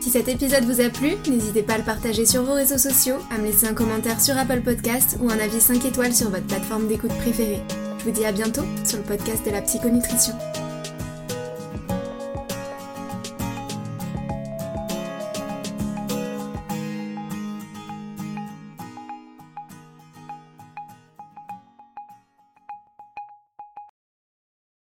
Si 0.01 0.11
cet 0.11 0.29
épisode 0.29 0.65
vous 0.65 0.81
a 0.81 0.89
plu, 0.89 1.17
n'hésitez 1.29 1.63
pas 1.63 1.75
à 1.75 1.79
le 1.79 1.85
partager 1.85 2.25
sur 2.25 2.43
vos 2.43 2.55
réseaux 2.55 2.79
sociaux, 2.79 3.17
à 3.31 3.39
me 3.39 3.45
laisser 3.45 3.67
un 3.67 3.75
commentaire 3.75 4.21
sur 4.21 4.39
Apple 4.39 4.63
Podcast 4.63 5.19
ou 5.21 5.29
un 5.31 5.39
avis 5.39 5.61
5 5.61 5.85
étoiles 5.85 6.15
sur 6.15 6.31
votre 6.31 6.47
plateforme 6.47 6.87
d'écoute 6.87 7.15
préférée. 7.19 7.63
Je 7.99 8.05
vous 8.05 8.13
dis 8.13 8.25
à 8.25 8.33
bientôt 8.33 8.65
sur 8.85 8.99
le 8.99 9.05
podcast 9.05 9.45
de 9.45 9.51
la 9.51 9.61
psychonutrition. 9.61 10.35